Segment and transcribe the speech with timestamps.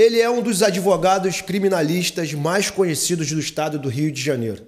[0.00, 4.64] Ele é um dos advogados criminalistas mais conhecidos do estado do Rio de Janeiro.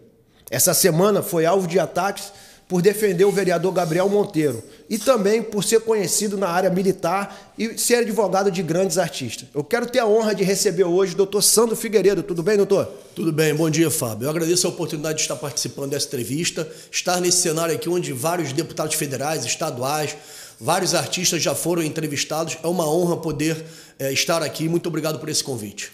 [0.51, 2.33] Essa semana foi alvo de ataques
[2.73, 7.77] por defender o vereador Gabriel Monteiro e também por ser conhecido na área militar e
[7.77, 9.47] ser advogado de grandes artistas.
[9.55, 12.23] Eu quero ter a honra de receber hoje o doutor Sandro Figueiredo.
[12.23, 12.87] Tudo bem, doutor?
[13.15, 14.25] Tudo bem, bom dia, Fábio.
[14.25, 18.55] Eu agradeço a oportunidade de estar participando dessa entrevista, estar nesse cenário aqui onde vários
[18.55, 20.17] deputados federais, estaduais,
[20.59, 22.57] vários artistas já foram entrevistados.
[22.65, 23.63] É uma honra poder
[23.99, 24.67] é, estar aqui.
[24.67, 25.93] Muito obrigado por esse convite.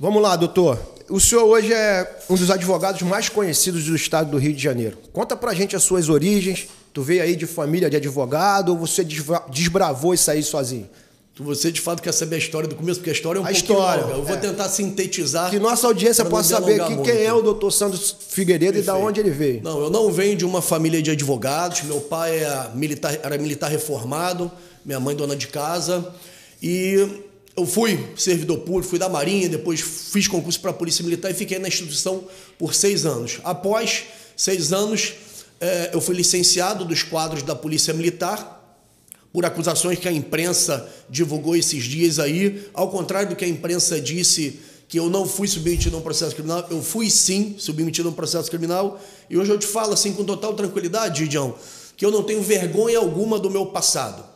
[0.00, 0.78] Vamos lá, doutor.
[1.10, 4.96] O senhor hoje é um dos advogados mais conhecidos do estado do Rio de Janeiro.
[5.12, 6.68] Conta pra gente as suas origens.
[6.94, 10.88] Tu veio aí de família de advogado ou você desbravou isso aí sozinho?
[11.38, 13.52] Você de fato quer saber a história do começo, porque a história é um a
[13.52, 14.16] história, longa.
[14.16, 14.38] Eu vou é.
[14.38, 15.50] tentar sintetizar.
[15.50, 18.84] Que nossa audiência possa saber aqui quem é o doutor Santos Figueiredo Perfeito.
[18.84, 19.62] e da onde ele veio.
[19.62, 21.82] Não, eu não venho de uma família de advogados.
[21.82, 24.50] Meu pai era é militar, era militar reformado,
[24.82, 26.10] minha mãe dona de casa.
[26.62, 27.22] E
[27.60, 31.34] eu fui servidor público, fui da Marinha, depois fiz concurso para a Polícia Militar e
[31.34, 32.24] fiquei na instituição
[32.58, 33.38] por seis anos.
[33.44, 35.12] Após seis anos,
[35.60, 38.56] eh, eu fui licenciado dos quadros da Polícia Militar
[39.30, 42.66] por acusações que a imprensa divulgou esses dias aí.
[42.72, 46.34] Ao contrário do que a imprensa disse que eu não fui submetido a um processo
[46.34, 48.98] criminal, eu fui sim submetido a um processo criminal.
[49.28, 51.54] E hoje eu te falo assim com total tranquilidade, Gidião,
[51.94, 54.29] que eu não tenho vergonha alguma do meu passado.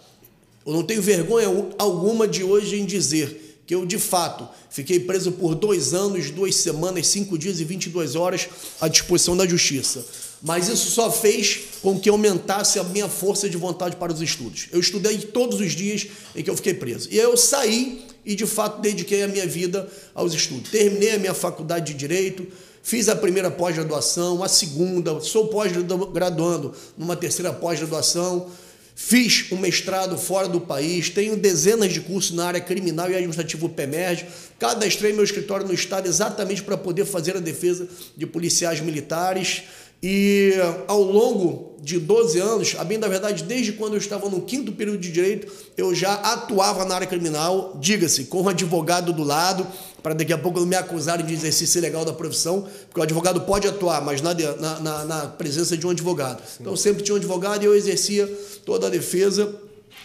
[0.66, 1.48] Eu não tenho vergonha
[1.78, 6.56] alguma de hoje em dizer que eu, de fato, fiquei preso por dois anos, duas
[6.56, 8.48] semanas, cinco dias e 22 horas
[8.80, 10.04] à disposição da justiça.
[10.42, 14.68] Mas isso só fez com que aumentasse a minha força de vontade para os estudos.
[14.70, 17.08] Eu estudei todos os dias em que eu fiquei preso.
[17.10, 20.70] E eu saí e, de fato, dediquei a minha vida aos estudos.
[20.70, 22.46] Terminei a minha faculdade de Direito,
[22.82, 28.50] fiz a primeira pós-graduação, a segunda, sou pós-graduando numa terceira pós-graduação
[28.96, 33.68] Fiz um mestrado fora do país, tenho dezenas de cursos na área criminal e administrativo
[33.68, 34.24] PEMERG.
[34.56, 39.64] Cadastrei meu escritório no Estado exatamente para poder fazer a defesa de policiais militares.
[40.06, 40.52] E
[40.86, 44.70] ao longo de 12 anos, a bem da verdade, desde quando eu estava no quinto
[44.70, 49.66] período de direito, eu já atuava na área criminal, diga-se, com um advogado do lado,
[50.02, 53.40] para daqui a pouco não me acusarem de exercício ilegal da profissão, porque o advogado
[53.46, 56.42] pode atuar, mas na, na, na presença de um advogado.
[56.46, 56.58] Sim.
[56.60, 58.26] Então sempre tinha um advogado e eu exercia
[58.66, 59.54] toda a defesa.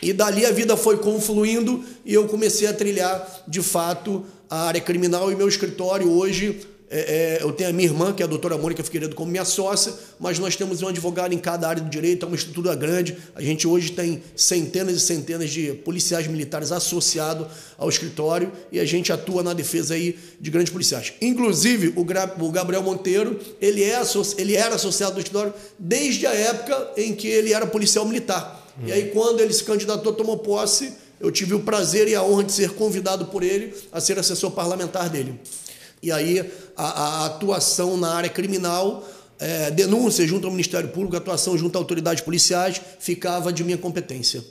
[0.02, 4.80] E dali a vida foi confluindo e eu comecei a trilhar, de fato, a área
[4.80, 8.28] criminal e meu escritório hoje é, é, eu tenho a minha irmã, que é a
[8.28, 11.90] doutora Mônica Figueiredo, como minha sócia, mas nós temos um advogado em cada área do
[11.90, 13.16] direito, é uma estrutura grande.
[13.36, 18.86] A gente hoje tem centenas e centenas de policiais militares associados ao escritório e a
[18.86, 21.14] gente atua na defesa aí de grandes policiais.
[21.22, 24.02] Inclusive, o, o Gabriel Monteiro, ele, é,
[24.38, 28.68] ele era associado do escritório desde a época em que ele era policial militar.
[28.80, 28.88] Hum.
[28.88, 32.46] E aí, quando ele se candidatou, tomou posse, eu tive o prazer e a honra
[32.46, 35.40] de ser convidado por ele a ser assessor parlamentar dele.
[36.02, 39.08] E aí a, a atuação na área criminal,
[39.40, 44.44] é, denúncia junto ao Ministério Público, atuação junto a autoridades policiais, ficava de minha competência.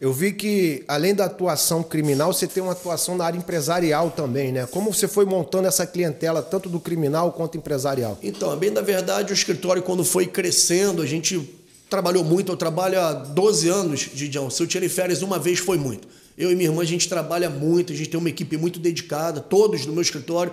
[0.00, 4.52] Eu vi que, além da atuação criminal, você tem uma atuação na área empresarial também,
[4.52, 4.66] né?
[4.66, 8.18] Como você foi montando essa clientela, tanto do criminal quanto empresarial?
[8.22, 11.48] Então, bem da verdade, o escritório, quando foi crescendo, a gente
[11.88, 12.50] trabalhou muito.
[12.50, 14.50] Eu trabalho há 12 anos, Didião.
[14.50, 16.08] Se eu tirei férias uma vez, foi muito.
[16.36, 19.40] Eu e minha irmã, a gente trabalha muito, a gente tem uma equipe muito dedicada,
[19.40, 20.52] todos no meu escritório.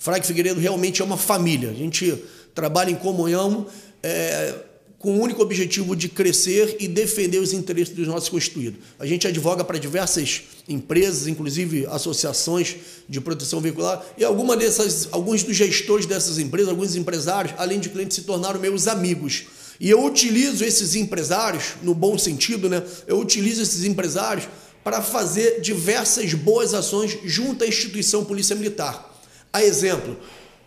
[0.00, 1.68] Frag Figueiredo realmente é uma família.
[1.68, 2.16] A gente
[2.54, 3.66] trabalha em comunhão
[4.02, 4.54] é,
[4.98, 8.80] com o único objetivo de crescer e defender os interesses dos nossos constituídos.
[8.98, 15.42] A gente advoga para diversas empresas, inclusive associações de proteção veicular, e alguma dessas, alguns
[15.42, 19.44] dos gestores dessas empresas, alguns empresários, além de clientes, se tornaram meus amigos.
[19.78, 22.82] E eu utilizo esses empresários, no bom sentido, né?
[23.06, 24.48] Eu utilizo esses empresários
[24.82, 29.09] para fazer diversas boas ações junto à instituição Polícia Militar.
[29.52, 30.16] A exemplo,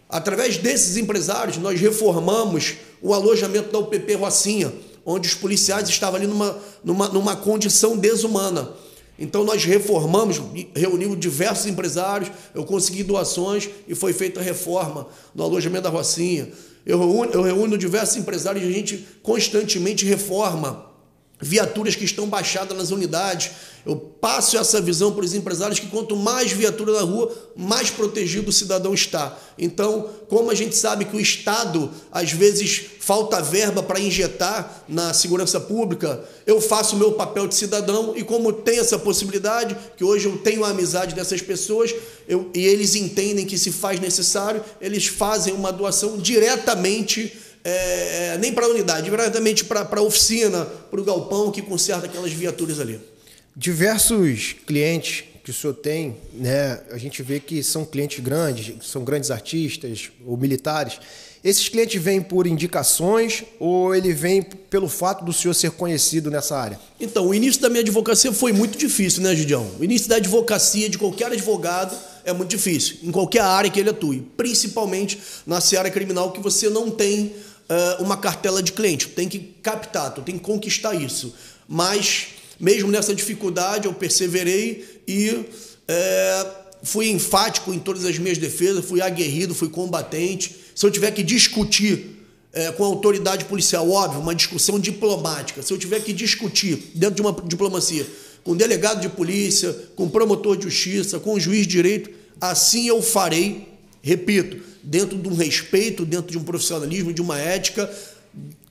[0.10, 4.74] através desses empresários, nós reformamos o alojamento da UPP Rocinha,
[5.06, 8.74] onde os policiais estavam ali numa, numa, numa condição desumana.
[9.18, 10.42] Então nós reformamos,
[10.76, 16.50] reunimos diversos empresários, eu consegui doações e foi feita a reforma no alojamento da Rocinha.
[16.86, 20.92] Eu reúno, eu reúno diversos empresários e a gente constantemente reforma
[21.40, 23.52] viaturas que estão baixadas nas unidades.
[23.86, 28.50] Eu passo essa visão para os empresários que quanto mais viatura na rua, mais protegido
[28.50, 29.38] o cidadão está.
[29.58, 35.14] Então, como a gente sabe que o Estado às vezes falta verba para injetar na
[35.14, 40.04] segurança pública, eu faço o meu papel de cidadão e como tem essa possibilidade, que
[40.04, 41.94] hoje eu tenho a amizade dessas pessoas,
[42.26, 48.54] eu, e eles entendem que se faz necessário, eles fazem uma doação diretamente é, nem
[48.54, 53.13] para a unidade, diretamente para a oficina, para o galpão que conserta aquelas viaturas ali.
[53.56, 59.04] Diversos clientes que o senhor tem, né, a gente vê que são clientes grandes, são
[59.04, 61.00] grandes artistas ou militares.
[61.44, 66.58] Esses clientes vêm por indicações ou ele vem pelo fato do senhor ser conhecido nessa
[66.58, 66.80] área?
[67.00, 69.70] Então, o início da minha advocacia foi muito difícil, né, Gidião?
[69.78, 73.90] O início da advocacia de qualquer advogado é muito difícil, em qualquer área que ele
[73.90, 77.36] atue, principalmente na seara criminal que você não tem
[77.70, 81.36] uh, uma cartela de cliente, tem que captar, tu tem que conquistar isso.
[81.68, 82.28] Mas
[82.60, 85.46] mesmo nessa dificuldade, eu perseverei e
[85.88, 86.48] é,
[86.84, 90.56] fui enfático em todas as minhas defesas, fui aguerrido, fui combatente.
[90.76, 92.18] Se eu tiver que discutir
[92.52, 97.16] é, com a autoridade policial, óbvio, uma discussão diplomática, se eu tiver que discutir dentro
[97.16, 98.06] de uma diplomacia
[98.44, 102.10] com delegado de polícia, com promotor de justiça, com juiz de direito,
[102.42, 103.70] assim eu farei,
[104.02, 107.90] repito, dentro de um respeito, dentro de um profissionalismo, de uma ética,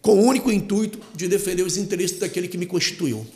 [0.03, 3.27] com o único intuito de defender os interesses daquele que me constituiu.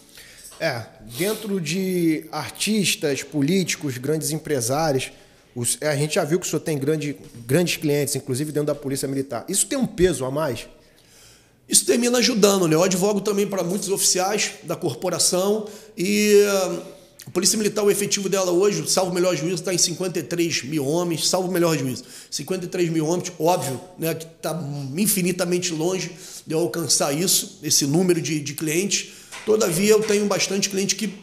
[0.58, 0.82] É,
[1.18, 5.12] dentro de artistas, políticos, grandes empresários,
[5.54, 7.16] os, a gente já viu que o senhor tem grande,
[7.46, 9.44] grandes clientes, inclusive dentro da Polícia Militar.
[9.48, 10.66] Isso tem um peso a mais?
[11.68, 12.74] Isso termina ajudando, né?
[12.74, 15.66] Eu advogo também para muitos oficiais da corporação
[15.96, 16.82] e uh,
[17.26, 20.86] a Polícia Militar, o efetivo dela hoje, salvo o melhor juízo, está em 53 mil
[20.86, 22.04] homens, salvo o melhor juízo.
[22.30, 24.58] 53 mil homens, óbvio, né, que está
[24.96, 26.12] infinitamente longe
[26.46, 31.14] de eu alcançar isso, esse número de, de clientes Todavia, eu tenho bastante cliente que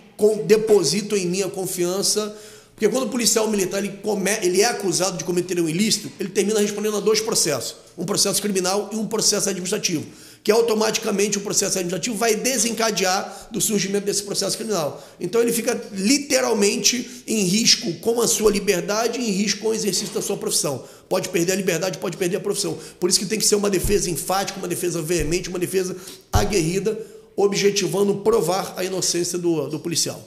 [0.45, 2.33] depositam em minha confiança,
[2.73, 6.29] porque quando o policial militar ele, come, ele é acusado de cometer um ilícito, ele
[6.29, 10.05] termina respondendo a dois processos, um processo criminal e um processo administrativo,
[10.41, 15.05] que automaticamente o processo administrativo vai desencadear do surgimento desse processo criminal.
[15.19, 19.73] Então ele fica literalmente em risco com a sua liberdade e em risco com o
[19.73, 20.85] exercício da sua profissão.
[21.09, 22.77] Pode perder a liberdade, pode perder a profissão.
[22.99, 25.95] Por isso que tem que ser uma defesa enfática, uma defesa veemente, uma defesa
[26.31, 26.97] aguerrida,
[27.35, 30.21] objetivando provar a inocência do, do policial.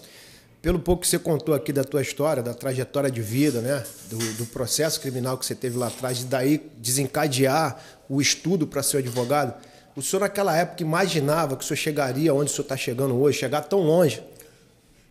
[0.61, 3.85] Pelo pouco que você contou aqui da tua história, da trajetória de vida, né?
[4.11, 8.83] do, do processo criminal que você teve lá atrás, e daí desencadear o estudo para
[8.83, 9.55] ser advogado,
[9.95, 13.39] o senhor naquela época imaginava que o senhor chegaria onde o senhor está chegando hoje,
[13.39, 14.21] chegar tão longe?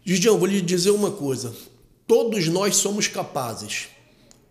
[0.03, 1.53] Gidião, vou lhe dizer uma coisa.
[2.05, 3.87] Todos nós somos capazes.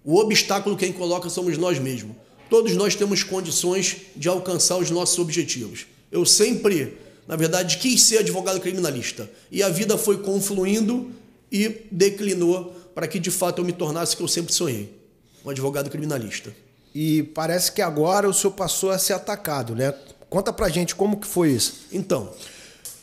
[0.02, 2.16] O obstáculo quem coloca somos nós mesmos.
[2.50, 5.86] Todos nós temos condições de alcançar os nossos objetivos.
[6.10, 9.30] Eu sempre na verdade, quis ser advogado criminalista.
[9.50, 11.10] E a vida foi confluindo
[11.50, 14.94] e declinou para que de fato eu me tornasse o que eu sempre sonhei,
[15.44, 16.54] um advogado criminalista.
[16.94, 19.92] E parece que agora o senhor passou a ser atacado, né?
[20.30, 21.86] Conta pra gente como que foi isso.
[21.92, 22.30] Então,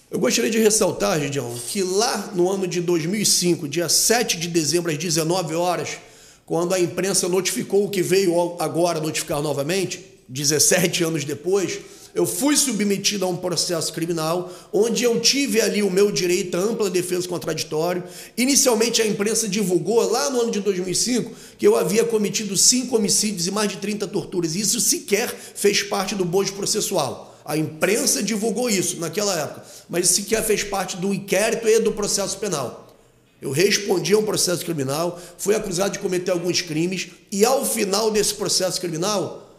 [0.10, 4.92] eu gostaria de ressaltar, Gideon, que lá no ano de 2005, dia 7 de dezembro,
[4.92, 5.98] às 19 horas,
[6.46, 11.80] quando a imprensa notificou o que veio agora notificar novamente, 17 anos depois,
[12.14, 16.60] eu fui submetido a um processo criminal, onde eu tive ali o meu direito à
[16.60, 18.04] ampla defesa contraditório.
[18.38, 23.48] Inicialmente, a imprensa divulgou, lá no ano de 2005, que eu havia cometido cinco homicídios
[23.48, 24.56] e mais de 30 torturas.
[24.56, 27.40] Isso sequer fez parte do bojo processual.
[27.46, 32.38] A imprensa divulgou isso naquela época, mas sequer fez parte do inquérito e do processo
[32.38, 32.88] penal.
[33.42, 38.12] Eu respondi a um processo criminal, fui acusado de cometer alguns crimes, e ao final
[38.12, 39.52] desse processo criminal,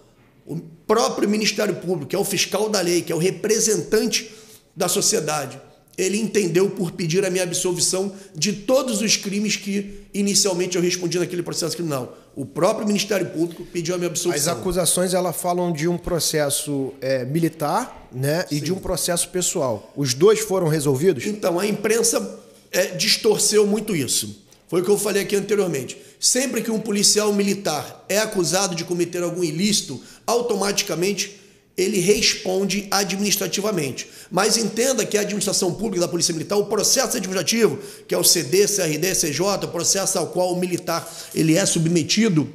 [0.86, 4.30] próprio Ministério Público, que é o fiscal da lei, que é o representante
[4.74, 5.60] da sociedade,
[5.96, 11.18] ele entendeu por pedir a minha absolvição de todos os crimes que inicialmente eu respondi
[11.18, 12.16] naquele processo criminal.
[12.34, 14.52] O próprio Ministério Público pediu a minha absolvição.
[14.54, 19.92] As acusações elas falam de um processo é, militar né, e de um processo pessoal.
[19.94, 21.26] Os dois foram resolvidos?
[21.26, 22.40] Então, a imprensa
[22.70, 24.41] é, distorceu muito isso.
[24.72, 25.98] Foi o que eu falei aqui anteriormente.
[26.18, 31.38] Sempre que um policial militar é acusado de cometer algum ilícito, automaticamente
[31.76, 34.08] ele responde administrativamente.
[34.30, 38.24] Mas entenda que a administração pública da Polícia Militar, o processo administrativo, que é o
[38.24, 42.48] CD, CRD, CJ, o processo ao qual o militar ele é submetido,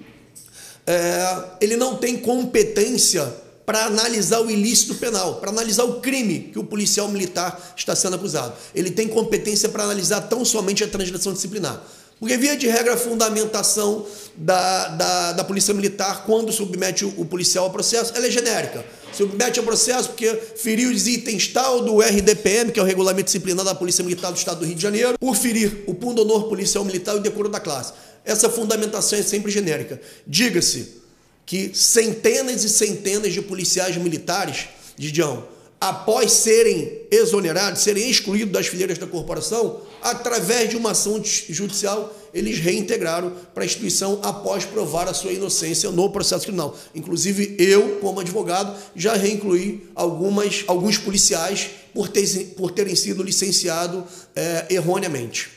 [0.88, 3.32] é, ele não tem competência
[3.64, 8.16] para analisar o ilícito penal, para analisar o crime que o policial militar está sendo
[8.16, 8.56] acusado.
[8.74, 11.84] Ele tem competência para analisar tão somente a transgressão disciplinar.
[12.20, 14.06] Porque, via de regra, a fundamentação
[14.36, 18.84] da, da, da Polícia Militar, quando submete o, o policial ao processo, ela é genérica.
[19.14, 23.66] Submete ao processo porque feriu os itens tal do RDPM, que é o Regulamento Disciplinar
[23.66, 27.16] da Polícia Militar do Estado do Rio de Janeiro, por ferir o pundonor policial militar
[27.16, 27.94] e o decoro da classe.
[28.26, 30.02] Essa fundamentação é sempre genérica.
[30.26, 31.02] Diga-se
[31.46, 35.48] que centenas e centenas de policiais militares, Didião,
[35.80, 42.60] após serem exonerados, serem excluídos das fileiras da corporação, através de uma ação judicial, eles
[42.60, 46.77] reintegraram para a instituição após provar a sua inocência no processo criminal.
[46.94, 54.04] Inclusive, eu, como advogado, já reincluí algumas, alguns policiais por, ter, por terem sido licenciados
[54.36, 55.50] é, erroneamente.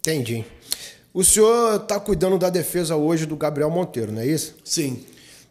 [0.00, 0.44] Entendi.
[1.12, 4.54] O senhor está cuidando da defesa hoje do Gabriel Monteiro, não é isso?
[4.62, 5.02] Sim.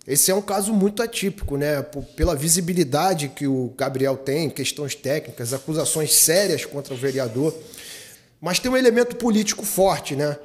[0.08, 1.82] Esse é um caso muito atípico, né?
[2.16, 7.52] Pela visibilidade que o Gabriel tem, questões técnicas, acusações sérias contra o vereador.
[8.46, 10.38] Mas tem um elemento político forte, né?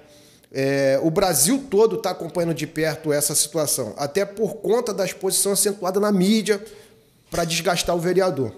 [0.51, 5.53] É, o Brasil todo está acompanhando de perto essa situação, até por conta da exposição
[5.53, 6.65] acentuada na mídia
[7.31, 8.55] para desgastar o vereador.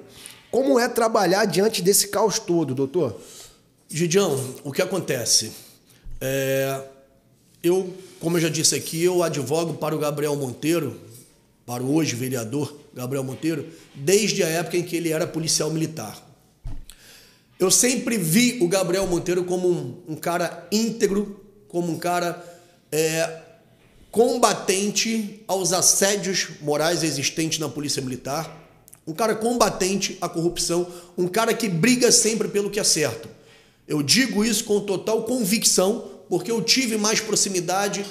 [0.48, 3.20] Como é trabalhar diante desse caos todo, doutor?
[3.88, 5.50] Gidião, o que acontece?
[6.20, 6.80] É,
[7.64, 11.00] eu, como eu já disse aqui, eu advogo para o Gabriel Monteiro,
[11.66, 16.31] para o hoje vereador Gabriel Monteiro, desde a época em que ele era policial militar.
[17.62, 22.44] Eu sempre vi o Gabriel Monteiro como um, um cara íntegro, como um cara
[22.90, 23.38] é,
[24.10, 28.68] combatente aos assédios morais existentes na Polícia Militar,
[29.06, 33.28] um cara combatente à corrupção, um cara que briga sempre pelo que é certo.
[33.86, 38.04] Eu digo isso com total convicção, porque eu tive mais proximidade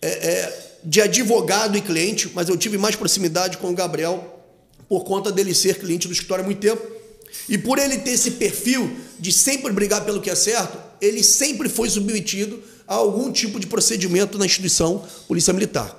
[0.00, 4.42] é, é, de advogado e cliente, mas eu tive mais proximidade com o Gabriel
[4.88, 6.99] por conta dele ser cliente do escritório há muito tempo.
[7.48, 11.68] E por ele ter esse perfil de sempre brigar pelo que é certo, ele sempre
[11.68, 15.98] foi submetido a algum tipo de procedimento na instituição Polícia Militar.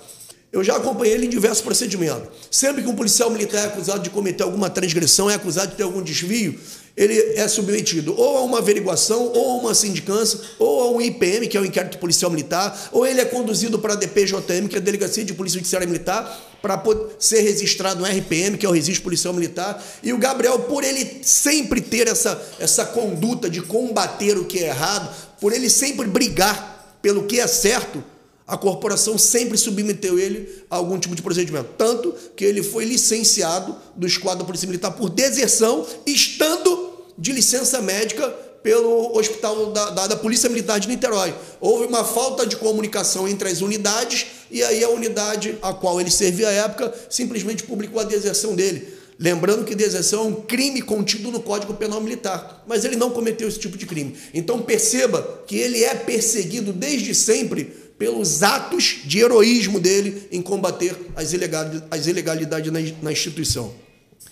[0.52, 2.28] Eu já acompanhei ele em diversos procedimentos.
[2.52, 5.84] Sempre que um policial militar é acusado de cometer alguma transgressão, é acusado de ter
[5.84, 6.60] algum desvio,
[6.96, 11.48] ele é submetido ou a uma averiguação, ou a uma sindicância, ou a um IPM,
[11.48, 14.80] que é o inquérito policial militar, ou ele é conduzido para a DPJM, que é
[14.80, 16.82] a Delegacia de Polícia Judiciária Militar, para
[17.18, 19.84] ser registrado no RPM, que é o Registro Policial Militar.
[20.04, 24.68] E o Gabriel, por ele sempre ter essa, essa conduta de combater o que é
[24.68, 28.04] errado, por ele sempre brigar pelo que é certo,
[28.51, 31.70] a corporação sempre submeteu ele a algum tipo de procedimento.
[31.77, 38.27] Tanto que ele foi licenciado do esquadro Polícia Militar por deserção, estando de licença médica
[38.62, 41.34] pelo hospital da, da, da, Polícia Militar de Niterói.
[41.62, 46.12] Houve uma falta de comunicação entre as unidades e aí a unidade a qual ele
[46.12, 48.86] servia à época simplesmente publicou a deserção dele.
[49.17, 53.48] Lembrando que deserção é um crime contido no Código Penal Militar, mas ele não cometeu
[53.48, 54.13] esse tipo de crime.
[54.34, 60.98] Então perceba que ele é perseguido desde sempre pelos atos de heroísmo dele em combater
[61.15, 63.75] as ilegalidades, as ilegalidades na, na instituição.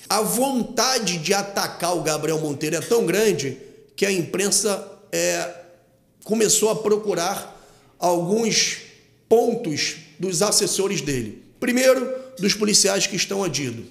[0.09, 3.59] A vontade de atacar o Gabriel Monteiro é tão grande
[3.95, 5.53] que a imprensa é,
[6.23, 7.63] começou a procurar
[7.99, 8.77] alguns
[9.29, 11.43] pontos dos assessores dele.
[11.59, 13.85] Primeiro, dos policiais que estão adidos.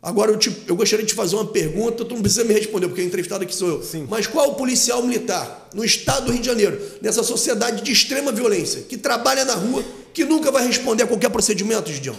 [0.00, 2.86] Agora, eu, te, eu gostaria de te fazer uma pergunta, tu não precisa me responder,
[2.86, 3.82] porque o entrevistado aqui sou eu.
[3.82, 4.06] Sim.
[4.08, 8.30] Mas qual o policial militar no estado do Rio de Janeiro, nessa sociedade de extrema
[8.30, 12.14] violência, que trabalha na rua, que nunca vai responder a qualquer procedimento, Gideon?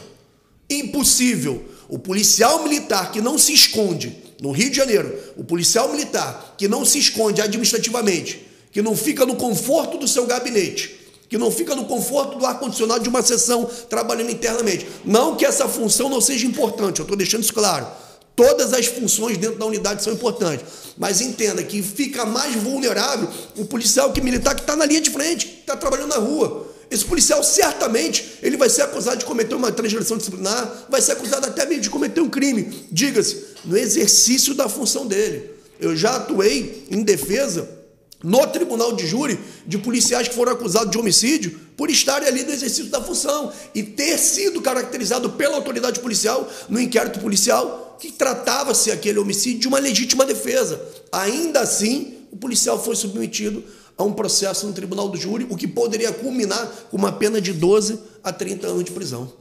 [0.70, 1.64] Impossível.
[1.88, 6.68] O policial militar que não se esconde no Rio de Janeiro, o policial militar que
[6.68, 10.99] não se esconde administrativamente, que não fica no conforto do seu gabinete,
[11.30, 14.88] que não fica no conforto do ar-condicionado de uma sessão trabalhando internamente.
[15.06, 17.88] Não que essa função não seja importante, eu estou deixando isso claro.
[18.36, 20.66] Todas as funções dentro da unidade são importantes.
[20.98, 25.10] Mas entenda que fica mais vulnerável o policial que militar que está na linha de
[25.10, 26.68] frente, que está trabalhando na rua.
[26.90, 31.46] Esse policial certamente ele vai ser acusado de cometer uma transgressão disciplinar, vai ser acusado
[31.46, 32.88] até mesmo de cometer um crime.
[32.92, 35.52] Diga-se, no exercício da função dele.
[35.80, 37.79] Eu já atuei em defesa
[38.24, 42.52] no tribunal de júri de policiais que foram acusados de homicídio por estarem ali no
[42.52, 48.92] exercício da função e ter sido caracterizado pela autoridade policial no inquérito policial que tratava-se
[48.92, 50.82] aquele homicídio de uma legítima defesa.
[51.12, 53.64] Ainda assim, o policial foi submetido
[53.98, 57.52] a um processo no tribunal do júri, o que poderia culminar com uma pena de
[57.52, 59.32] 12 a 30 anos de prisão.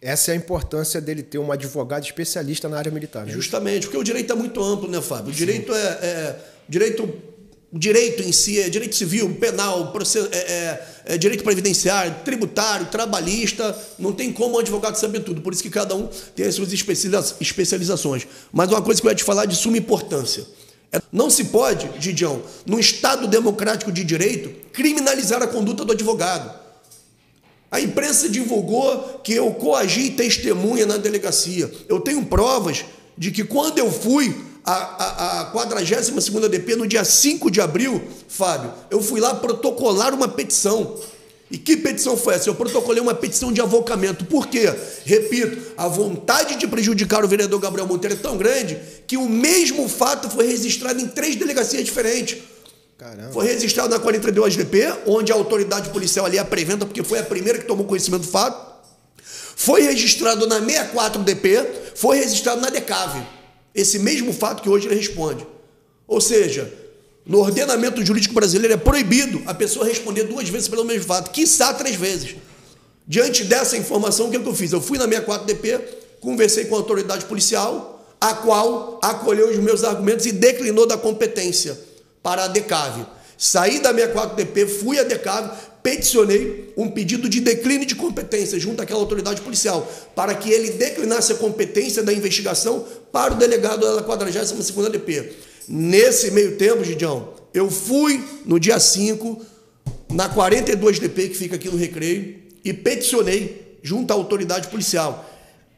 [0.00, 3.26] Essa é a importância dele ter um advogado especialista na área militar.
[3.26, 3.32] Né?
[3.32, 5.32] Justamente, porque o direito é muito amplo, né, Fábio?
[5.32, 7.12] O direito é, é direito
[7.76, 12.86] o direito em si é direito civil, penal, processo, é, é, é, direito previdenciário, tributário,
[12.86, 16.54] trabalhista, não tem como um advogado saber tudo, por isso que cada um tem as
[16.54, 18.26] suas especializações.
[18.50, 20.46] Mas uma coisa que eu ia te falar de suma importância.
[20.90, 26.58] É, não se pode, Gidião, num Estado democrático de direito, criminalizar a conduta do advogado.
[27.70, 31.70] A imprensa divulgou que eu coagi testemunha na delegacia.
[31.90, 32.86] Eu tenho provas
[33.18, 34.34] de que quando eu fui
[34.66, 36.10] a, a, a 42
[36.50, 40.98] DP, no dia 5 de abril, Fábio, eu fui lá protocolar uma petição.
[41.48, 42.48] E que petição foi essa?
[42.48, 44.24] Eu protocolei uma petição de avocamento.
[44.24, 44.74] Por quê?
[45.04, 49.88] Repito, a vontade de prejudicar o vereador Gabriel Monteiro é tão grande que o mesmo
[49.88, 52.38] fato foi registrado em três delegacias diferentes.
[52.98, 53.30] Caramba.
[53.30, 57.66] Foi registrado na 42DP, onde a autoridade policial ali apresenta, porque foi a primeira que
[57.66, 58.74] tomou conhecimento do fato.
[59.54, 63.35] Foi registrado na 64DP, foi registrado na DECAV.
[63.76, 65.46] Esse mesmo fato que hoje ele responde.
[66.08, 66.72] Ou seja,
[67.26, 71.74] no ordenamento jurídico brasileiro é proibido a pessoa responder duas vezes pelo mesmo fato, quiçá
[71.74, 72.36] três vezes.
[73.06, 74.72] Diante dessa informação, o que, é que eu fiz?
[74.72, 75.80] Eu fui na 64DP,
[76.20, 81.78] conversei com a autoridade policial, a qual acolheu os meus argumentos e declinou da competência
[82.22, 83.04] para a DECAV.
[83.36, 85.50] Saí da 64DP, fui à DECAV,
[85.86, 91.30] peticionei um pedido de declínio de competência junto àquela autoridade policial, para que ele declinasse
[91.30, 95.30] a competência da investigação para o delegado da 42ª DP.
[95.68, 99.40] Nesse meio tempo, Gidião, eu fui no dia 5,
[100.10, 105.24] na 42DP, que fica aqui no Recreio, e peticionei junto à autoridade policial.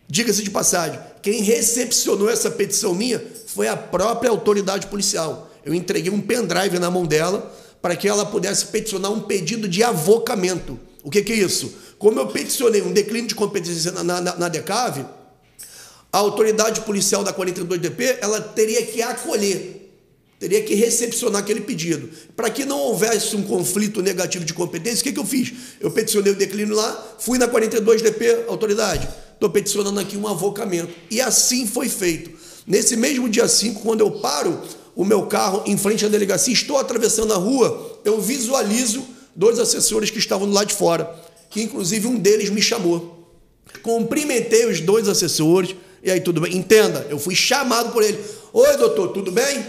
[0.09, 6.11] Diga-se de passagem, quem recepcionou essa petição minha foi a própria autoridade policial eu entreguei
[6.11, 10.78] um pendrive na mão dela para que ela pudesse peticionar um pedido de avocamento.
[11.02, 11.73] O que, que é isso?
[11.99, 15.04] Como eu peticionei um declínio de competência na, na, na DECAV,
[16.12, 19.92] a autoridade policial da 42DP ela teria que acolher,
[20.38, 22.08] teria que recepcionar aquele pedido.
[22.35, 25.52] Para que não houvesse um conflito negativo de competência, o que, que eu fiz?
[25.80, 30.92] Eu peticionei o declínio lá, fui na 42DP, autoridade, estou peticionando aqui um avocamento.
[31.11, 32.30] E assim foi feito.
[32.66, 34.62] Nesse mesmo dia 5, quando eu paro
[34.99, 39.00] o meu carro em frente à delegacia, estou atravessando a rua, eu visualizo
[39.33, 41.09] dois assessores que estavam do lado de fora,
[41.49, 43.33] que inclusive um deles me chamou.
[43.81, 46.57] Cumprimentei os dois assessores, e aí tudo bem.
[46.57, 48.19] Entenda, eu fui chamado por ele.
[48.52, 49.64] Oi, doutor, tudo bem?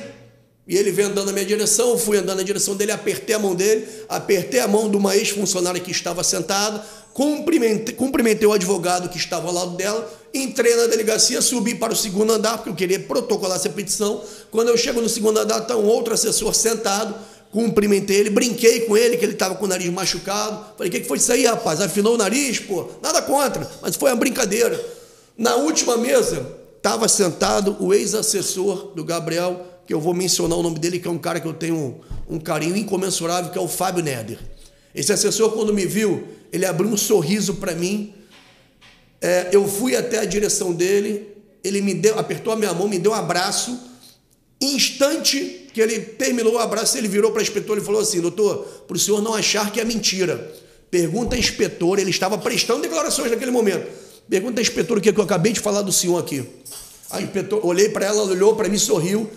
[0.68, 3.40] E ele veio andando na minha direção, eu fui andando na direção dele, apertei a
[3.40, 6.84] mão dele, apertei a mão de uma ex-funcionária que estava sentada,
[7.20, 11.96] cumprimentei, cumprimentei o advogado que estava ao lado dela, entrei na delegacia, subi para o
[11.96, 14.24] segundo andar, porque eu queria protocolar essa petição.
[14.50, 17.14] Quando eu chego no segundo andar, está um outro assessor sentado,
[17.52, 20.64] cumprimentei ele, brinquei com ele, que ele estava com o nariz machucado.
[20.78, 21.82] Falei, o que, que foi isso aí, rapaz?
[21.82, 22.58] Afinou o nariz?
[22.60, 24.82] Pô, nada contra, mas foi uma brincadeira.
[25.38, 30.80] Na última mesa, estava sentado o ex-assessor do Gabriel, que eu vou mencionar o nome
[30.80, 34.02] dele, que é um cara que eu tenho um carinho incomensurável, que é o Fábio
[34.02, 34.40] Neder.
[34.94, 38.14] Esse assessor, quando me viu, ele abriu um sorriso para mim.
[39.22, 41.28] É, eu fui até a direção dele,
[41.64, 43.78] ele me deu, apertou a minha mão, me deu um abraço.
[44.62, 48.66] Instante que ele terminou o abraço, ele virou para a inspetora e falou assim: Doutor,
[48.88, 50.52] para o senhor não achar que é mentira,
[50.90, 53.88] pergunta a inspetora, ele estava prestando declarações naquele momento.
[54.28, 56.44] Pergunta a inspetora o que, é que eu acabei de falar do senhor aqui.
[57.10, 59.30] A inspetora, olhei para ela, olhou para mim, sorriu.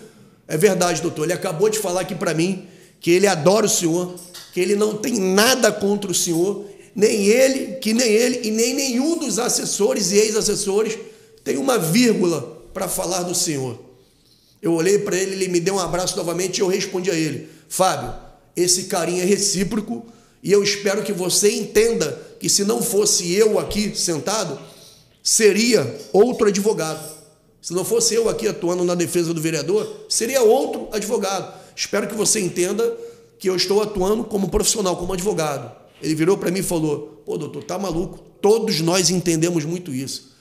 [0.47, 2.67] É verdade, doutor, ele acabou de falar aqui para mim
[3.03, 4.15] que ele adora o senhor,
[4.51, 8.73] que ele não tem nada contra o senhor nem ele, que nem ele e nem
[8.73, 10.97] nenhum dos assessores e ex-assessores
[11.43, 13.79] tem uma vírgula para falar do Senhor.
[14.61, 17.49] Eu olhei para ele, ele me deu um abraço novamente e eu respondi a ele:
[17.67, 18.13] Fábio,
[18.55, 20.05] esse carinho é recíproco
[20.41, 24.59] e eu espero que você entenda que se não fosse eu aqui sentado,
[25.21, 27.11] seria outro advogado.
[27.61, 31.62] Se não fosse eu aqui atuando na defesa do vereador, seria outro advogado.
[31.75, 32.95] Espero que você entenda
[33.39, 35.71] que eu estou atuando como profissional, como advogado.
[36.01, 38.19] Ele virou para mim e falou: Pô, doutor, tá maluco?
[38.41, 40.33] Todos nós entendemos muito isso.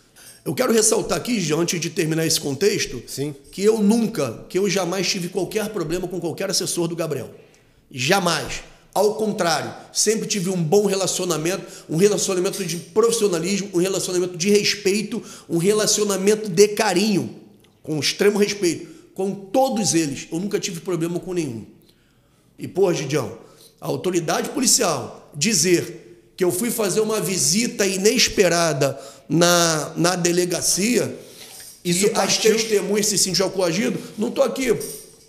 [0.44, 3.32] Eu quero ressaltar aqui, antes de terminar esse contexto, Sim.
[3.52, 7.30] que eu nunca, que eu jamais tive qualquer problema com qualquer assessor do Gabriel.
[7.88, 8.62] Jamais.
[8.94, 15.22] Ao contrário, sempre tive um bom relacionamento, um relacionamento de profissionalismo, um relacionamento de respeito,
[15.48, 17.36] um relacionamento de carinho,
[17.82, 20.28] com extremo respeito, com todos eles.
[20.30, 21.64] Eu nunca tive problema com nenhum.
[22.58, 23.38] E, pô, Gidião,
[23.80, 28.98] a autoridade policial dizer que eu fui fazer uma visita inesperada
[29.28, 31.14] na, na delegacia
[31.84, 32.54] Isso e partiu...
[32.54, 34.76] as testemunhas se sentiram coagidas, não estou aqui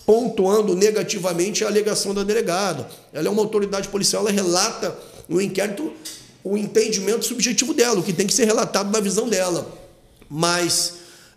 [0.06, 2.90] pontuando negativamente a alegação da delegada.
[3.14, 5.94] Ela é uma autoridade policial, ela relata no inquérito
[6.44, 9.66] o entendimento subjetivo dela, o que tem que ser relatado na visão dela.
[10.30, 10.96] Mas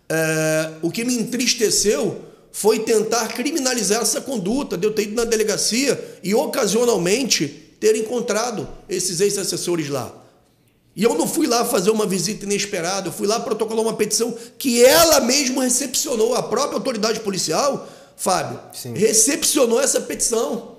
[0.09, 2.26] é, o que me entristeceu
[2.59, 7.47] foi tentar criminalizar essa conduta, de eu ter ido na delegacia e ocasionalmente
[7.79, 10.11] ter encontrado esses ex-assessores lá.
[10.95, 14.35] E eu não fui lá fazer uma visita inesperada, eu fui lá protocolar uma petição
[14.57, 18.93] que ela mesma recepcionou, a própria autoridade policial, Fábio, Sim.
[18.95, 20.77] recepcionou essa petição.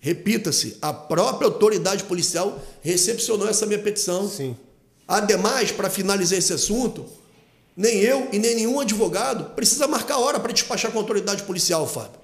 [0.00, 4.26] Repita-se, a própria autoridade policial recepcionou essa minha petição.
[4.26, 4.56] Sim.
[5.06, 7.04] Ademais, para finalizar esse assunto,
[7.76, 11.86] nem eu e nem nenhum advogado precisa marcar hora para despachar com a autoridade policial,
[11.86, 12.18] Fábio.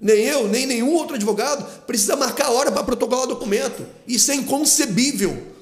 [0.00, 3.86] Nem eu, nem nenhum outro advogado precisa marcar hora para protocolar documento.
[4.06, 5.54] Isso é inconcebível.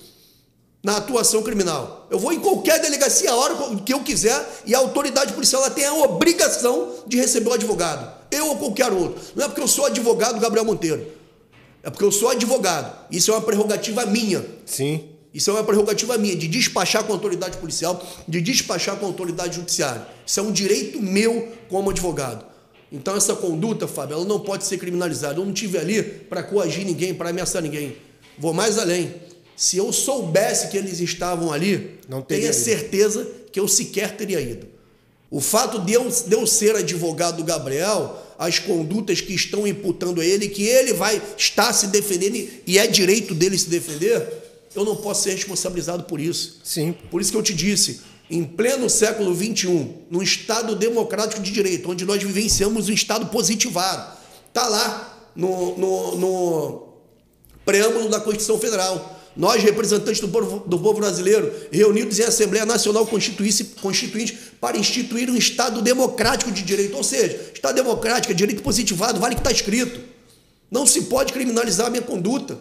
[0.83, 2.07] na atuação criminal.
[2.11, 3.55] Eu vou em qualquer delegacia a hora
[3.87, 8.13] que eu quiser e a autoridade policial ela tem a obrigação de receber o advogado.
[8.31, 9.19] Eu ou qualquer outro.
[9.35, 11.07] Não é porque eu sou advogado Gabriel Monteiro.
[11.83, 12.95] É porque eu sou advogado.
[13.11, 14.45] Isso é uma prerrogativa minha.
[14.67, 15.09] Sim.
[15.35, 19.09] Isso é uma prerrogativa minha, de despachar com a autoridade policial, de despachar com a
[19.09, 20.07] autoridade judiciária.
[20.25, 22.47] Isso é um direito meu como advogado.
[22.92, 25.40] Então essa conduta, Fábio, ela não pode ser criminalizada.
[25.40, 27.97] Eu não tive ali para coagir ninguém, para ameaçar ninguém.
[28.38, 29.12] Vou mais além.
[29.57, 32.55] Se eu soubesse que eles estavam ali, não tenha ido.
[32.55, 34.68] certeza que eu sequer teria ido.
[35.31, 40.20] O fato de eu, de eu ser advogado do Gabriel, as condutas que estão imputando
[40.20, 44.44] a ele, que ele vai estar se defendendo e é direito dele se defender,
[44.75, 46.61] eu não posso ser responsabilizado por isso.
[46.65, 46.95] Sim.
[47.11, 51.91] Por isso que eu te disse, em pleno século XXI, num Estado democrático de direito,
[51.91, 54.17] onde nós vivenciamos um Estado positivado,
[54.49, 56.89] está lá no, no, no
[57.65, 63.05] preâmbulo da Constituição Federal nós, representantes do povo, do povo brasileiro, reunidos em Assembleia Nacional
[63.05, 66.97] Constituinte para instituir um Estado democrático de direito.
[66.97, 70.01] Ou seja, Estado democrático, é direito positivado, vale o que está escrito.
[70.71, 72.59] Não se pode criminalizar a minha conduta.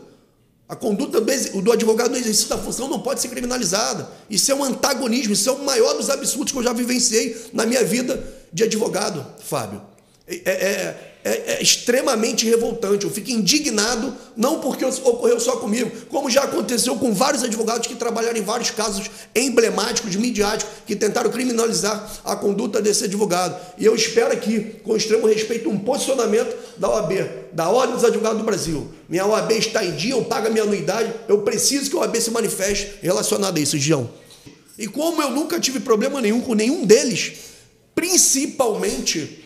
[0.73, 4.09] A conduta do advogado no exercício da função não pode ser criminalizada.
[4.27, 7.63] Isso é um antagonismo, isso é o maior dos absurdos que eu já vivenciei na
[7.63, 9.83] minha vida de advogado, Fábio.
[10.27, 13.05] É, é, é, é, extremamente revoltante.
[13.05, 17.95] Eu fico indignado, não porque ocorreu só comigo, como já aconteceu com vários advogados que
[17.95, 23.59] trabalharam em vários casos emblemáticos, midiáticos, que tentaram criminalizar a conduta desse advogado.
[23.77, 27.13] E eu espero aqui, com extremo respeito, um posicionamento da OAB,
[27.53, 28.87] da Ordem dos Advogados do Brasil.
[29.07, 32.17] Minha OAB está em dia, eu pago a minha anuidade, eu preciso que a OAB
[32.17, 34.09] se manifeste relacionado a isso, Gião.
[34.77, 37.33] E como eu nunca tive problema nenhum com nenhum deles,
[37.93, 39.42] principalmente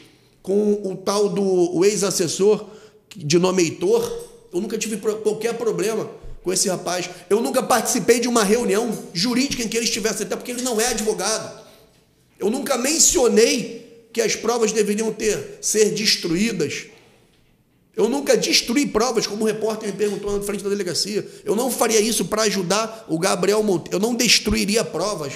[0.48, 2.68] com o tal do ex-assessor
[3.14, 4.02] de nome Heitor.
[4.54, 6.10] Eu nunca tive qualquer problema
[6.42, 7.10] com esse rapaz.
[7.30, 10.80] Eu nunca participei de uma reunião jurídica em que ele estivesse, até porque ele não
[10.80, 11.66] é advogado.
[12.40, 16.86] Eu nunca mencionei que as provas deveriam ter ser destruídas.
[17.94, 21.28] Eu nunca destruí provas, como o repórter me perguntou na frente da delegacia.
[21.44, 23.98] Eu não faria isso para ajudar o Gabriel Monteiro.
[23.98, 25.34] Eu não destruiria provas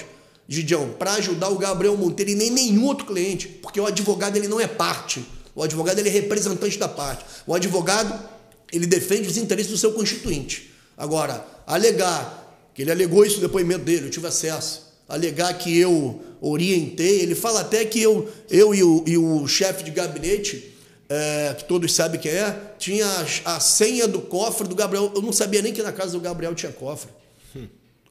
[0.48, 4.48] Gidião, para ajudar o Gabriel Monteiro e nem nenhum outro cliente, porque o advogado ele
[4.48, 5.24] não é parte.
[5.54, 7.24] O advogado ele é representante da parte.
[7.46, 8.18] O advogado
[8.72, 10.70] ele defende os interesses do seu constituinte.
[10.96, 14.92] Agora, alegar que ele alegou isso no depoimento dele, eu tive acesso.
[15.08, 19.84] Alegar que eu orientei, ele fala até que eu, eu e o, e o chefe
[19.84, 20.74] de gabinete,
[21.08, 23.06] é, que todos sabem quem é, tinha
[23.44, 25.12] a, a senha do cofre do Gabriel.
[25.14, 27.10] Eu não sabia nem que na casa do Gabriel tinha cofre.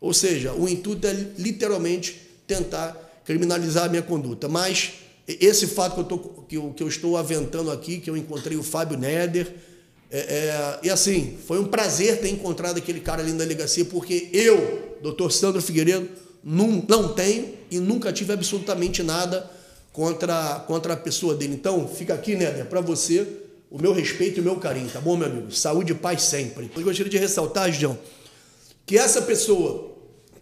[0.01, 4.49] Ou seja, o intuito é literalmente tentar criminalizar a minha conduta.
[4.49, 4.93] Mas
[5.27, 8.57] esse fato que eu, tô, que eu, que eu estou aventando aqui, que eu encontrei
[8.57, 9.53] o Fábio Neder,
[10.09, 14.27] é, é, e assim, foi um prazer ter encontrado aquele cara ali na delegacia, porque
[14.33, 16.09] eu, doutor Sandro Figueiredo,
[16.43, 19.49] não, não tenho e nunca tive absolutamente nada
[19.93, 21.53] contra, contra a pessoa dele.
[21.53, 23.25] Então, fica aqui, Néder, para você
[23.69, 25.51] o meu respeito e o meu carinho, tá bom, meu amigo?
[25.51, 26.69] Saúde e paz sempre.
[26.75, 27.97] Eu gostaria de ressaltar, João,
[28.85, 29.90] que essa pessoa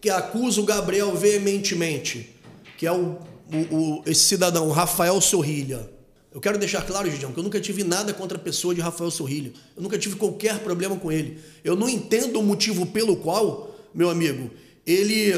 [0.00, 2.34] que acusa o Gabriel veementemente,
[2.78, 3.18] que é o,
[3.52, 5.90] o, o esse cidadão, Rafael Sorrilha.
[6.32, 9.10] Eu quero deixar claro, Gideão, que eu nunca tive nada contra a pessoa de Rafael
[9.10, 9.52] Sorrilha.
[9.76, 11.40] Eu nunca tive qualquer problema com ele.
[11.64, 14.48] Eu não entendo o motivo pelo qual, meu amigo,
[14.86, 15.34] ele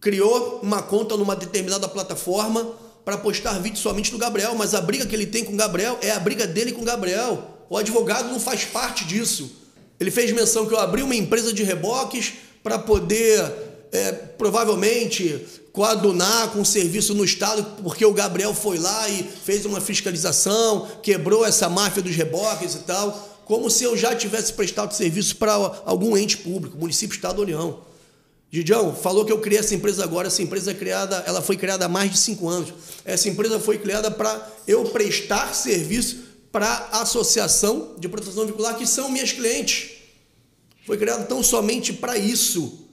[0.00, 5.04] criou uma conta numa determinada plataforma para postar vídeo somente do Gabriel, mas a briga
[5.04, 7.66] que ele tem com o Gabriel é a briga dele com o Gabriel.
[7.68, 9.50] O advogado não faz parte disso.
[9.98, 13.40] Ele fez menção que eu abri uma empresa de reboques para poder
[13.92, 19.64] é, provavelmente coadunar com o serviço no Estado, porque o Gabriel foi lá e fez
[19.64, 24.92] uma fiscalização, quebrou essa máfia dos reboques e tal, como se eu já tivesse prestado
[24.92, 25.52] serviço para
[25.84, 27.88] algum ente público, município, Estado ou União.
[28.50, 30.28] Gidião falou que eu criei essa empresa agora.
[30.28, 32.72] Essa empresa é criada, ela foi criada há mais de cinco anos.
[33.04, 38.86] Essa empresa foi criada para eu prestar serviço para a Associação de Proteção Veicular, que
[38.86, 39.97] são minhas clientes.
[40.88, 42.88] Foi criado tão somente para isso.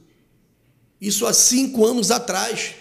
[0.99, 2.75] Isso há cinco anos atrás.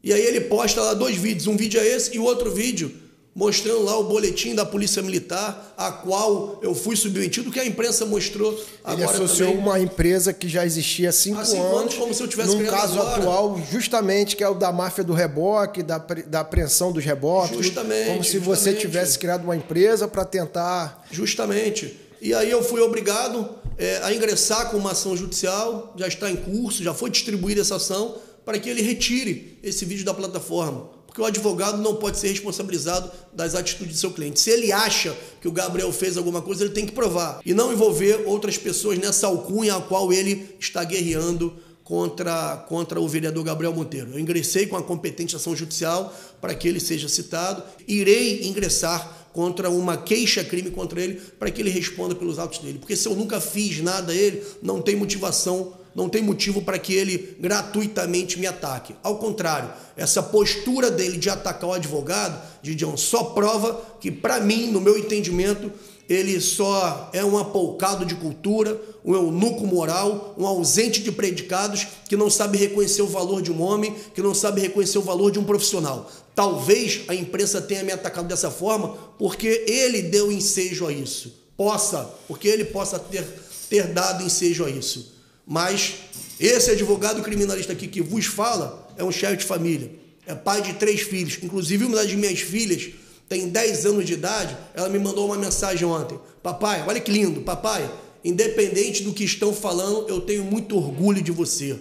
[0.00, 1.48] E aí ele posta lá dois vídeos.
[1.48, 3.02] Um vídeo é esse e o outro vídeo
[3.34, 8.06] mostrando lá o boletim da Polícia Militar, a qual eu fui submetido, que a imprensa
[8.06, 8.56] mostrou
[8.86, 9.64] Ele associou também.
[9.64, 12.54] uma empresa que já existia há cinco, há cinco anos, anos, como se eu tivesse
[12.54, 13.22] num caso agora.
[13.22, 17.56] atual, justamente, que é o da máfia do reboque, da, da apreensão dos reboques.
[17.56, 18.06] Justamente.
[18.06, 18.44] Como se justamente.
[18.44, 21.02] você tivesse criado uma empresa para tentar...
[21.10, 22.11] Justamente.
[22.22, 26.36] E aí eu fui obrigado é, a ingressar com uma ação judicial, já está em
[26.36, 30.88] curso, já foi distribuída essa ação, para que ele retire esse vídeo da plataforma.
[31.04, 34.38] Porque o advogado não pode ser responsabilizado das atitudes do seu cliente.
[34.38, 37.40] Se ele acha que o Gabriel fez alguma coisa, ele tem que provar.
[37.44, 43.08] E não envolver outras pessoas nessa alcunha a qual ele está guerreando contra, contra o
[43.08, 44.12] vereador Gabriel Monteiro.
[44.12, 47.62] Eu ingressei com a competente ação judicial para que ele seja citado.
[47.86, 52.78] Irei ingressar contra uma queixa-crime contra ele para que ele responda pelos atos dele.
[52.78, 56.78] Porque se eu nunca fiz nada a ele, não tem motivação, não tem motivo para
[56.78, 58.94] que ele gratuitamente me ataque.
[59.02, 64.68] Ao contrário, essa postura dele de atacar o advogado, Didião, só prova que, para mim,
[64.68, 65.70] no meu entendimento,
[66.08, 72.16] ele só é um apoucado de cultura, um eunuco moral, um ausente de predicados que
[72.16, 75.38] não sabe reconhecer o valor de um homem, que não sabe reconhecer o valor de
[75.38, 76.10] um profissional.
[76.34, 81.34] Talvez a imprensa tenha me atacado dessa forma porque ele deu ensejo a isso.
[81.56, 83.24] Possa, porque ele possa ter,
[83.70, 85.14] ter dado ensejo a isso.
[85.46, 85.94] Mas
[86.40, 89.90] esse advogado criminalista aqui que vos fala é um chefe de família,
[90.26, 91.38] é pai de três filhos.
[91.42, 92.90] Inclusive, uma das minhas filhas
[93.32, 96.18] tem 10 anos de idade, ela me mandou uma mensagem ontem.
[96.42, 97.90] Papai, olha que lindo, papai,
[98.22, 101.78] independente do que estão falando, eu tenho muito orgulho de você.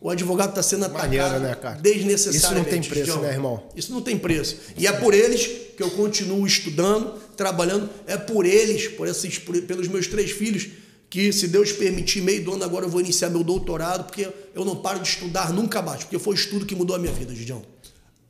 [0.00, 1.76] O advogado está sendo atacado Maneiro, né, cara?
[1.80, 2.38] desnecessariamente.
[2.38, 3.20] Isso não tem preço, John.
[3.20, 3.62] né, irmão?
[3.74, 4.58] Isso não tem preço.
[4.78, 7.90] E é por eles que eu continuo estudando, trabalhando.
[8.06, 10.68] É por eles, por esses, por, pelos meus três filhos,
[11.10, 14.64] que, se Deus permitir, meio do ano agora eu vou iniciar meu doutorado, porque eu
[14.64, 17.34] não paro de estudar nunca mais, porque foi o estudo que mudou a minha vida,
[17.34, 17.60] Gidião.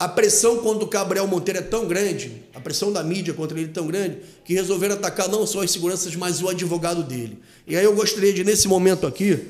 [0.01, 3.69] A pressão contra o Gabriel Monteiro é tão grande, a pressão da mídia contra ele
[3.69, 7.39] é tão grande, que resolveram atacar não só as seguranças, mas o advogado dele.
[7.67, 9.49] E aí eu gostaria de, nesse momento aqui,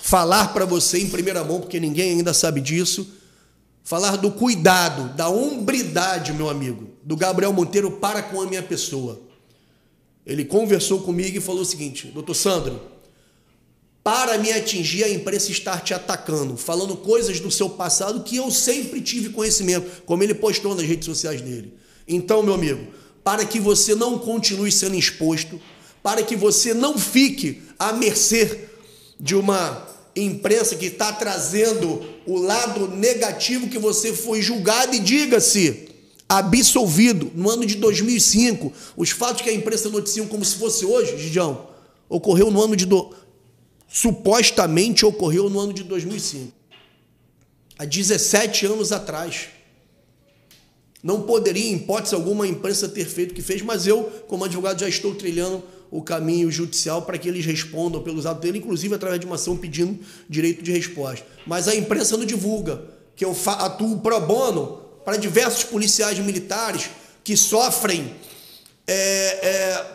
[0.00, 3.12] falar para você em primeira mão, porque ninguém ainda sabe disso,
[3.82, 9.20] falar do cuidado, da hombridade, meu amigo, do Gabriel Monteiro para com a minha pessoa.
[10.24, 12.80] Ele conversou comigo e falou o seguinte: Doutor Sandro,
[14.08, 18.50] para me atingir, a imprensa estar te atacando, falando coisas do seu passado que eu
[18.50, 21.74] sempre tive conhecimento, como ele postou nas redes sociais dele.
[22.08, 22.86] Então, meu amigo,
[23.22, 25.60] para que você não continue sendo exposto,
[26.02, 28.70] para que você não fique à mercê
[29.20, 35.86] de uma imprensa que está trazendo o lado negativo que você foi julgado e diga-se
[36.26, 38.72] absolvido no ano de 2005.
[38.96, 41.68] Os fatos que a imprensa noticiam como se fosse hoje, Gidião,
[42.08, 43.27] ocorreu no ano de do
[43.88, 46.52] supostamente ocorreu no ano de 2005.
[47.78, 49.48] Há 17 anos atrás.
[51.02, 54.44] Não poderia, em hipótese alguma, a imprensa ter feito o que fez, mas eu, como
[54.44, 58.94] advogado, já estou trilhando o caminho judicial para que eles respondam pelos atos dele, inclusive
[58.94, 59.98] através de uma ação pedindo
[60.28, 61.24] direito de resposta.
[61.46, 62.82] Mas a imprensa não divulga
[63.16, 66.90] que eu atuo pro bono para diversos policiais militares
[67.24, 68.14] que sofrem
[68.86, 69.86] é, é,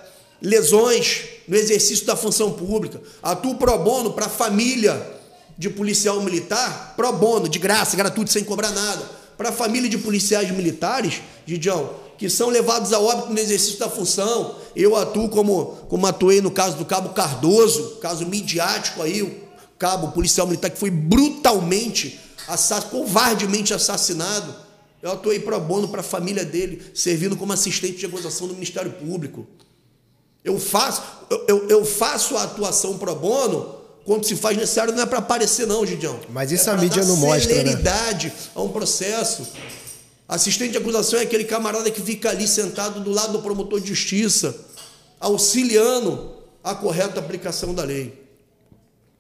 [0.42, 3.02] lesões no exercício da função pública.
[3.22, 5.22] Atuo pro bono para a família
[5.58, 9.04] de policial militar, pro bono, de graça, gratuito, sem cobrar nada.
[9.38, 13.90] Para a família de policiais militares, Gidião, que são levados a óbito no exercício da
[13.90, 14.56] função.
[14.76, 19.44] Eu atuo como, como atuei no caso do Cabo Cardoso, caso midiático aí, o
[19.78, 24.56] cabo policial militar que foi brutalmente, assass covardemente assassinado.
[25.02, 28.94] Eu atuei pro bono para a família dele, servindo como assistente de acusação do Ministério
[28.94, 29.46] Público.
[30.44, 31.02] Eu faço,
[31.48, 35.66] eu, eu faço a atuação pro bono quando se faz necessário, não é para aparecer,
[35.66, 36.20] não, Gidião.
[36.30, 37.56] Mas isso é a mídia não mostra.
[37.56, 37.62] Né?
[37.62, 38.34] celeridade né?
[38.54, 39.48] a um processo.
[40.28, 43.88] Assistente de acusação é aquele camarada que fica ali sentado do lado do promotor de
[43.88, 44.56] justiça,
[45.20, 48.22] auxiliando a correta aplicação da lei.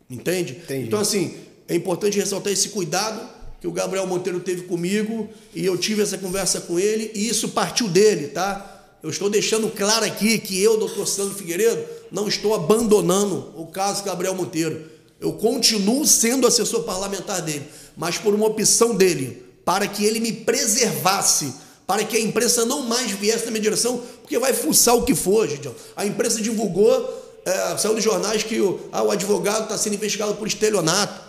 [0.09, 0.53] Entende?
[0.63, 0.87] Entendi.
[0.87, 3.21] Então, assim, é importante ressaltar esse cuidado
[3.61, 7.49] que o Gabriel Monteiro teve comigo e eu tive essa conversa com ele e isso
[7.49, 8.72] partiu dele, tá?
[9.03, 14.01] Eu estou deixando claro aqui que eu, doutor Sandro Figueiredo, não estou abandonando o caso
[14.01, 14.89] Gabriel Monteiro.
[15.19, 20.31] Eu continuo sendo assessor parlamentar dele, mas por uma opção dele, para que ele me
[20.31, 21.53] preservasse,
[21.85, 25.13] para que a imprensa não mais viesse na minha direção, porque vai fuçar o que
[25.13, 25.69] for, gente.
[25.97, 30.35] A imprensa divulgou, é, saiu nos jornais que o, ah, o advogado está sendo investigado
[30.35, 31.21] por estelionato.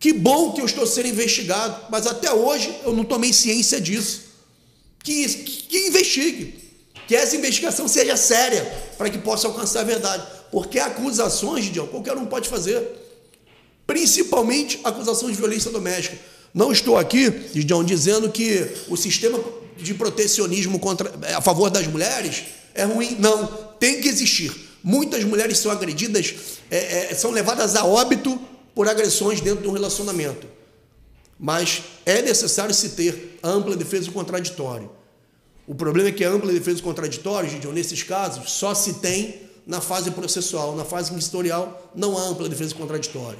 [0.00, 4.32] Que bom que eu estou sendo investigado, mas até hoje eu não tomei ciência disso.
[5.04, 6.61] Que, que, que investigue
[7.12, 8.64] que essa investigação seja séria
[8.96, 10.26] para que possa alcançar a verdade.
[10.50, 12.82] Porque acusações, Gideon, qualquer um pode fazer.
[13.86, 16.16] Principalmente acusações de violência doméstica.
[16.54, 19.38] Não estou aqui, Gideon, dizendo que o sistema
[19.76, 22.44] de protecionismo contra, a favor das mulheres
[22.74, 23.14] é ruim.
[23.20, 23.46] Não,
[23.78, 24.50] tem que existir.
[24.82, 26.34] Muitas mulheres são agredidas,
[26.70, 28.40] é, é, são levadas a óbito
[28.74, 30.46] por agressões dentro de um relacionamento.
[31.38, 35.01] Mas é necessário se ter ampla defesa do contraditório.
[35.72, 39.36] O problema é que a ampla defesa dos contraditórios, Gideon, nesses casos, só se tem
[39.66, 40.76] na fase processual.
[40.76, 43.38] Na fase ministerial, não há ampla defesa contraditória.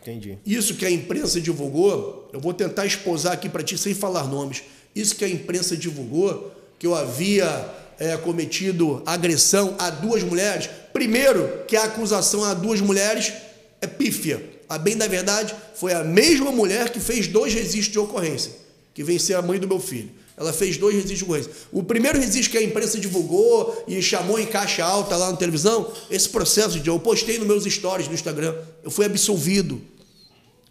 [0.00, 0.38] Entendi.
[0.46, 4.62] Isso que a imprensa divulgou, eu vou tentar esposar aqui para ti sem falar nomes.
[4.94, 10.70] Isso que a imprensa divulgou, que eu havia é, cometido agressão a duas mulheres.
[10.92, 13.32] Primeiro, que a acusação a duas mulheres
[13.80, 14.40] é pífia.
[14.68, 18.52] A bem da verdade, foi a mesma mulher que fez dois registros de ocorrência,
[18.94, 20.21] que venceu a mãe do meu filho.
[20.36, 21.52] Ela fez dois registros de ocorrência.
[21.70, 25.92] O primeiro registro que a imprensa divulgou e chamou em caixa alta lá na televisão,
[26.10, 29.80] esse processo de eu postei nos meus stories no Instagram, eu fui absolvido.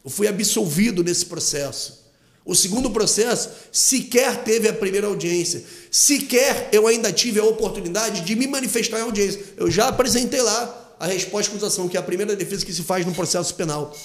[0.04, 2.02] Eu fui absolvido nesse processo.
[2.44, 5.64] O segundo processo sequer teve a primeira audiência.
[5.92, 9.42] Sequer eu ainda tive a oportunidade de me manifestar em audiência.
[9.58, 12.82] Eu já apresentei lá a resposta à acusação, que é a primeira defesa que se
[12.82, 13.96] faz no processo penal.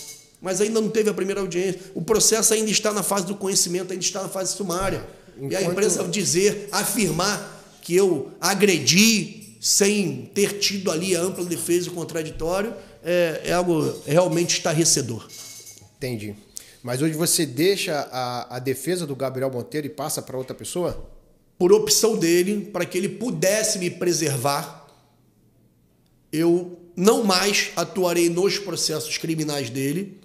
[0.40, 1.80] Mas ainda não teve a primeira audiência.
[1.94, 5.06] O processo ainda está na fase do conhecimento, ainda está na fase sumária.
[5.36, 5.52] Enquanto...
[5.52, 11.88] E a imprensa dizer, afirmar que eu agredi sem ter tido ali a ampla defesa
[11.88, 15.28] e contraditório é, é algo realmente estarrecedor.
[15.96, 16.34] Entendi.
[16.82, 21.08] Mas hoje você deixa a, a defesa do Gabriel Monteiro e passa para outra pessoa?
[21.58, 24.86] Por opção dele, para que ele pudesse me preservar,
[26.32, 30.20] eu não mais atuarei nos processos criminais dele.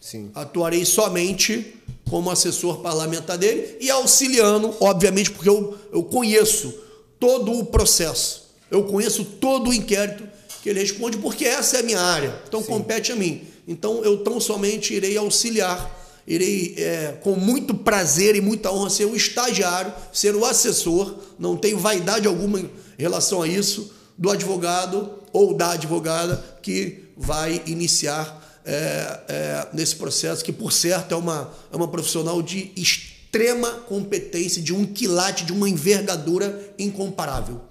[0.00, 0.30] Sim.
[0.34, 1.77] Atuarei somente
[2.08, 6.74] como assessor parlamentar dele e auxiliando, obviamente, porque eu, eu conheço
[7.18, 10.24] todo o processo, eu conheço todo o inquérito
[10.62, 12.66] que ele responde, porque essa é a minha área, então Sim.
[12.66, 13.42] compete a mim.
[13.66, 15.94] Então eu tão somente irei auxiliar,
[16.26, 21.56] irei é, com muito prazer e muita honra ser o estagiário, ser o assessor, não
[21.56, 28.47] tenho vaidade alguma em relação a isso, do advogado ou da advogada que vai iniciar
[28.68, 34.60] é, é, nesse processo, que por certo é uma, é uma profissional de extrema competência,
[34.60, 37.62] de um quilate, de uma envergadura incomparável.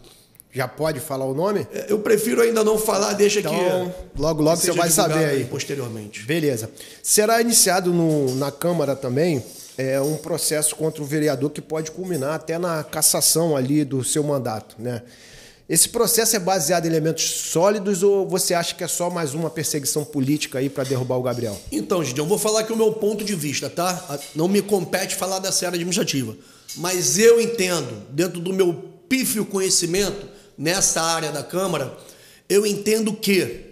[0.52, 1.68] Já pode falar o nome?
[1.72, 4.20] É, eu prefiro ainda não falar, deixa então, que.
[4.20, 5.46] Logo, logo você vai saber aí.
[5.46, 6.24] Posteriormente.
[6.24, 6.72] Beleza.
[7.04, 9.46] Será iniciado no, na Câmara também
[9.78, 14.24] é, um processo contra o vereador que pode culminar até na cassação ali do seu
[14.24, 15.04] mandato, né?
[15.70, 19.50] Esse processo é baseado em elementos sólidos ou você acha que é só mais uma
[19.50, 21.60] perseguição política aí para derrubar o Gabriel?
[21.70, 24.18] Então, Gideon, vou falar aqui o meu ponto de vista, tá?
[24.34, 26.38] Não me compete falar da área administrativa.
[26.78, 28.74] Mas eu entendo, dentro do meu
[29.10, 30.28] pífio conhecimento
[30.58, 31.98] nessa área da Câmara,
[32.48, 33.66] eu entendo que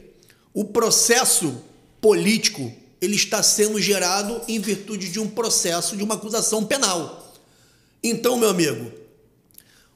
[0.54, 1.64] o processo
[2.02, 7.34] político ele está sendo gerado em virtude de um processo de uma acusação penal.
[8.04, 8.92] Então, meu amigo,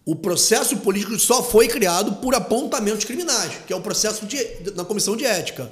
[0.10, 4.43] o processo político só foi criado por apontamentos criminais, que é o processo de,
[4.74, 5.72] na comissão de ética.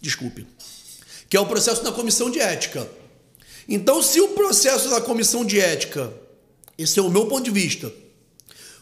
[0.00, 0.46] Desculpe.
[1.28, 2.90] Que é o processo na comissão de ética.
[3.68, 6.10] Então, se o processo na comissão de ética,
[6.78, 7.92] esse é o meu ponto de vista,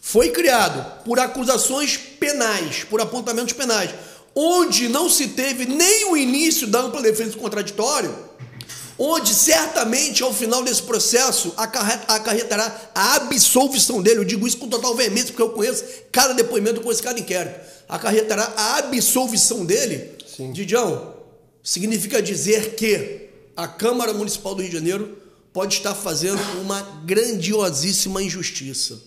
[0.01, 3.90] foi criado por acusações penais, por apontamentos penais,
[4.37, 8.16] onde não se teve nem o início da ampla defesa do contraditório,
[8.98, 14.20] onde certamente ao final desse processo acarretará a absolvição dele.
[14.20, 17.61] Eu digo isso com total veemência, porque eu conheço cada depoimento, eu conheço cada inquérito.
[17.88, 20.11] Acarretará a absolvição dele.
[20.37, 20.52] Sim.
[20.52, 21.14] Didião,
[21.62, 25.18] significa dizer que a Câmara Municipal do Rio de Janeiro
[25.52, 29.00] pode estar fazendo uma grandiosíssima injustiça.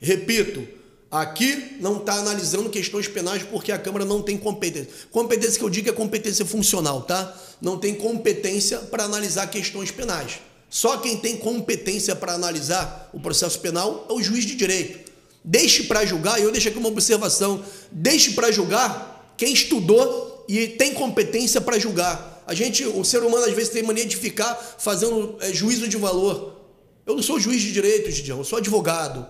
[0.00, 0.66] Repito,
[1.10, 4.88] Aqui não está analisando questões penais porque a Câmara não tem competência.
[5.10, 7.36] Competência que eu digo é competência funcional, tá?
[7.60, 10.38] Não tem competência para analisar questões penais.
[10.68, 15.10] Só quem tem competência para analisar o processo penal é o juiz de direito.
[15.42, 20.68] Deixe para julgar, e eu deixo aqui uma observação: deixe para julgar quem estudou e
[20.68, 22.44] tem competência para julgar.
[22.46, 25.96] A gente, o ser humano, às vezes tem mania de ficar fazendo é, juízo de
[25.96, 26.56] valor.
[27.04, 29.26] Eu não sou juiz de direito, Gidião, eu sou advogado.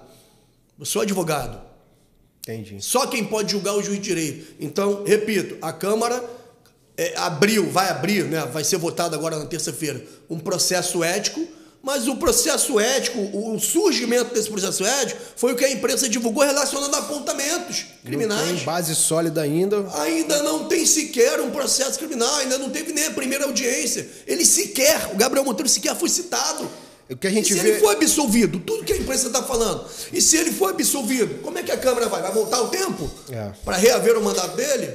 [0.78, 1.69] Eu sou advogado.
[2.52, 2.76] Entendi.
[2.80, 4.54] Só quem pode julgar é o juiz direito.
[4.58, 6.22] Então, repito, a Câmara
[6.96, 11.46] é, abriu, vai abrir, né, vai ser votado agora na terça-feira, um processo ético,
[11.82, 16.44] mas o processo ético, o surgimento desse processo ético foi o que a imprensa divulgou
[16.44, 18.48] relacionando a apontamentos criminais.
[18.48, 19.88] Não tem base sólida ainda.
[19.94, 24.06] Ainda não tem sequer um processo criminal, ainda não teve nem a primeira audiência.
[24.26, 26.68] Ele sequer, o Gabriel Monteiro sequer foi citado.
[27.10, 27.70] O que a gente e se vê...
[27.70, 31.58] ele for absolvido, tudo que a imprensa está falando, e se ele for absolvido, como
[31.58, 32.22] é que a Câmara vai?
[32.22, 33.50] Vai voltar o tempo é.
[33.64, 34.92] para reaver o mandato dele?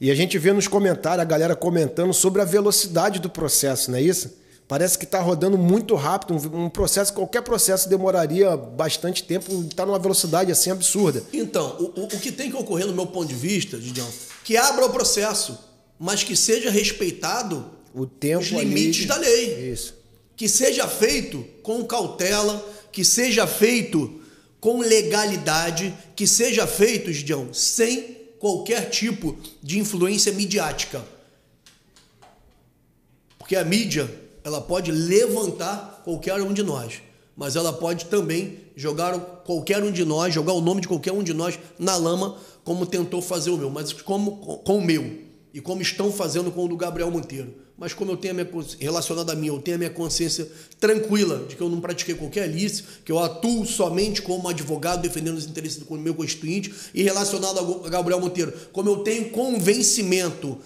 [0.00, 3.98] E a gente vê nos comentários a galera comentando sobre a velocidade do processo, não
[3.98, 4.32] é isso?
[4.68, 6.34] Parece que está rodando muito rápido.
[6.54, 11.24] Um processo, qualquer processo demoraria bastante tempo, está numa velocidade assim absurda.
[11.32, 14.06] Então, o, o, que tem que ocorrer, no meu ponto de vista, Gideon,
[14.44, 15.58] que abra o processo,
[15.98, 17.64] mas que seja respeitado
[17.94, 19.72] o tempo os limites ali, da lei.
[19.72, 19.97] Isso
[20.38, 24.20] que seja feito com cautela, que seja feito
[24.60, 31.04] com legalidade, que seja feito, Gideão, sem qualquer tipo de influência midiática.
[33.36, 34.08] Porque a mídia,
[34.44, 37.02] ela pode levantar qualquer um de nós,
[37.36, 41.24] mas ela pode também jogar qualquer um de nós, jogar o nome de qualquer um
[41.24, 45.26] de nós na lama, como tentou fazer o meu, mas como com o meu.
[45.52, 47.67] e como estão fazendo com o do Gabriel Monteiro.
[47.78, 48.48] Mas como eu tenho a minha
[48.80, 50.50] relacionado a mim, eu tenho a minha consciência
[50.80, 55.36] tranquila de que eu não pratiquei qualquer alício, que eu atuo somente como advogado defendendo
[55.36, 60.58] os interesses do meu constituinte e relacionado a Gabriel Monteiro, como eu tenho convencimento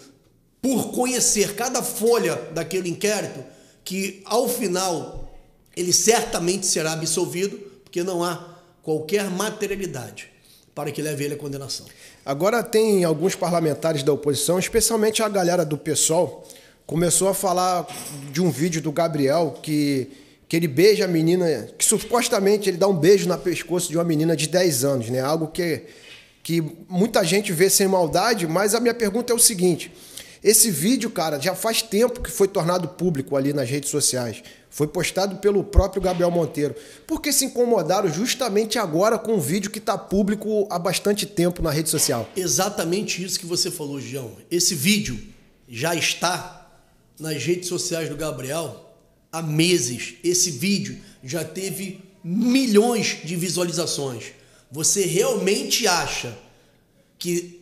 [0.63, 3.45] por conhecer cada folha daquele inquérito
[3.85, 5.31] que ao final
[5.77, 10.31] ele certamente será absolvido, porque não há qualquer materialidade
[10.75, 11.85] para que leve ele à condenação.
[12.25, 16.47] Agora tem alguns parlamentares da oposição, especialmente a galera do PSOL,
[16.93, 17.87] começou a falar
[18.31, 20.11] de um vídeo do Gabriel que,
[20.47, 24.05] que ele beija a menina, que supostamente ele dá um beijo na pescoço de uma
[24.05, 25.21] menina de 10 anos, né?
[25.21, 25.85] Algo que,
[26.43, 29.91] que muita gente vê sem maldade, mas a minha pergunta é o seguinte:
[30.45, 34.43] esse vídeo, cara, já faz tempo que foi tornado público ali nas redes sociais.
[34.69, 36.75] Foi postado pelo próprio Gabriel Monteiro.
[37.07, 41.63] Por que se incomodaram justamente agora com um vídeo que está público há bastante tempo
[41.63, 42.29] na rede social?
[42.37, 44.33] Exatamente isso que você falou, João.
[44.51, 45.19] Esse vídeo
[45.67, 46.62] já está
[47.23, 48.95] nas redes sociais do Gabriel
[49.31, 50.15] há meses.
[50.25, 54.33] Esse vídeo já teve milhões de visualizações.
[54.71, 56.37] Você realmente acha
[57.19, 57.61] que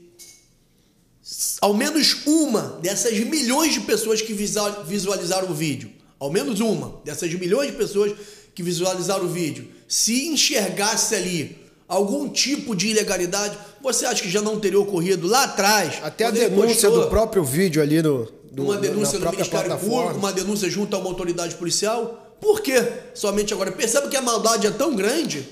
[1.61, 7.33] ao menos uma dessas milhões de pessoas que visualizaram o vídeo ao menos uma dessas
[7.33, 8.13] milhões de pessoas
[8.55, 11.57] que visualizaram o vídeo, se enxergasse ali
[11.89, 15.95] algum tipo de ilegalidade, você acha que já não teria ocorrido lá atrás?
[16.03, 18.39] Até a denúncia do próprio vídeo ali no.
[18.51, 22.36] Do, uma denúncia do Ministério Público, uma denúncia junto a uma autoridade policial.
[22.40, 22.82] Por quê?
[23.14, 23.70] Somente agora.
[23.70, 25.46] Perceba que a maldade é tão grande.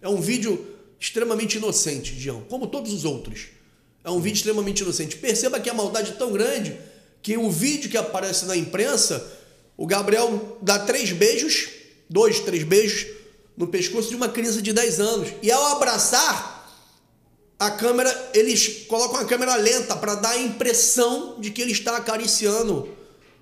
[0.00, 0.64] É um vídeo
[1.00, 3.48] extremamente inocente, Dião, como todos os outros.
[4.04, 5.16] É um vídeo extremamente inocente.
[5.16, 6.78] Perceba que a maldade é tão grande
[7.22, 9.36] que o vídeo que aparece na imprensa
[9.76, 11.68] o Gabriel dá três beijos,
[12.08, 13.06] dois, três beijos,
[13.56, 15.28] no pescoço de uma criança de 10 anos.
[15.42, 16.55] E ao abraçar,
[17.58, 21.96] a câmera, eles colocam a câmera lenta para dar a impressão de que ele está
[21.96, 22.88] acariciando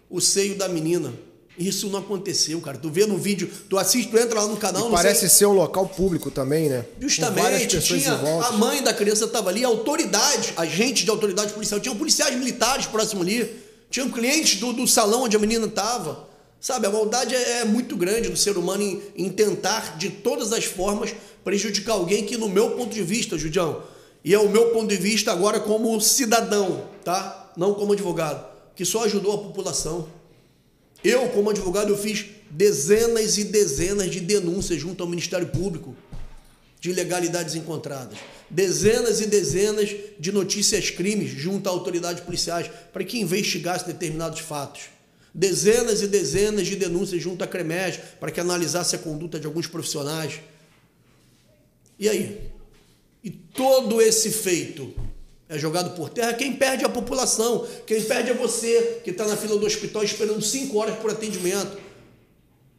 [0.09, 1.13] o seio da menina.
[1.57, 2.77] Isso não aconteceu, cara.
[2.77, 4.91] Tu vê no vídeo, tu assiste, tu entra lá no canal.
[4.91, 5.29] parece sei...
[5.29, 6.85] ser um local público também, né?
[7.01, 7.81] Justamente.
[7.81, 12.87] Tinha a mãe da criança estava ali, autoridades, agentes de autoridade policial, tinham policiais militares
[12.87, 13.63] próximo ali.
[13.89, 16.29] Tinham clientes do, do salão onde a menina estava.
[16.61, 20.51] Sabe, a maldade é, é, muito grande do ser humano em, em, tentar, de todas
[20.51, 23.83] as formas, prejudicar alguém que, no meu ponto de vista, Judião,
[24.25, 27.53] e é o meu ponto de vista agora como cidadão, tá?
[27.57, 28.45] Não como advogado,
[28.75, 30.09] que só ajudou a população.
[31.03, 35.95] Eu, como advogado, eu fiz dezenas e dezenas de denúncias junto ao Ministério Público
[36.81, 38.19] de ilegalidades encontradas
[38.55, 44.83] dezenas e dezenas de notícias crimes junto a autoridades policiais para que investigasse determinados fatos.
[45.35, 49.67] Dezenas e dezenas de denúncias junto à CREMES para que analisasse a conduta de alguns
[49.67, 50.41] profissionais.
[51.99, 52.53] E aí?
[53.25, 54.93] E todo esse feito
[55.49, 56.35] é jogado por terra.
[56.35, 60.05] Quem perde é a população, quem perde é você, que está na fila do hospital
[60.05, 61.79] esperando cinco horas por atendimento.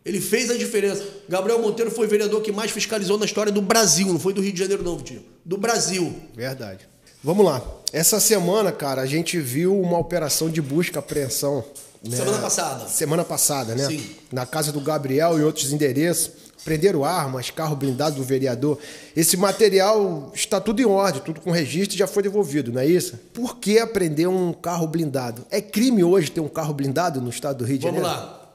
[0.05, 1.03] Ele fez a diferença.
[1.27, 4.41] Gabriel Monteiro foi o vereador que mais fiscalizou na história do Brasil, não foi do
[4.41, 5.25] Rio de Janeiro, não, Vitinho.
[5.43, 6.15] Do Brasil.
[6.35, 6.87] Verdade.
[7.23, 7.59] Vamos lá.
[7.91, 11.65] Essa semana, cara, a gente viu uma operação de busca e apreensão.
[12.03, 12.17] Né?
[12.17, 12.87] Semana passada.
[12.87, 13.87] Semana passada, né?
[13.87, 14.15] Sim.
[14.31, 16.44] Na casa do Gabriel e outros endereços.
[16.65, 18.79] Prenderam armas, carro blindado do vereador.
[19.15, 22.87] Esse material está tudo em ordem, tudo com registro e já foi devolvido, não é
[22.87, 23.19] isso?
[23.31, 25.45] Por que apreender um carro blindado?
[25.51, 28.07] É crime hoje ter um carro blindado no estado do Rio de Janeiro?
[28.07, 28.51] Vamos lá.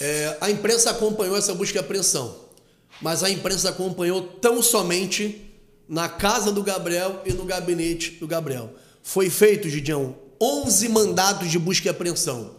[0.00, 2.32] É, a imprensa acompanhou essa busca e apreensão,
[3.02, 5.52] mas a imprensa acompanhou tão somente
[5.88, 8.70] na casa do Gabriel e no gabinete do Gabriel.
[9.02, 12.52] Foi feito, Gidião, 11 mandatos de busca e apreensão.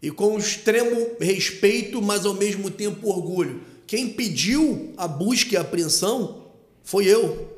[0.00, 3.74] E com extremo respeito, mas ao mesmo tempo orgulho.
[3.86, 6.46] Quem pediu a busca e a apreensão
[6.82, 7.56] foi eu.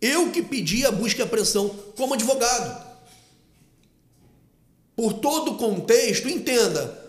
[0.00, 2.86] Eu que pedi a busca e a apreensão como advogado.
[4.94, 7.06] Por todo o contexto, entenda,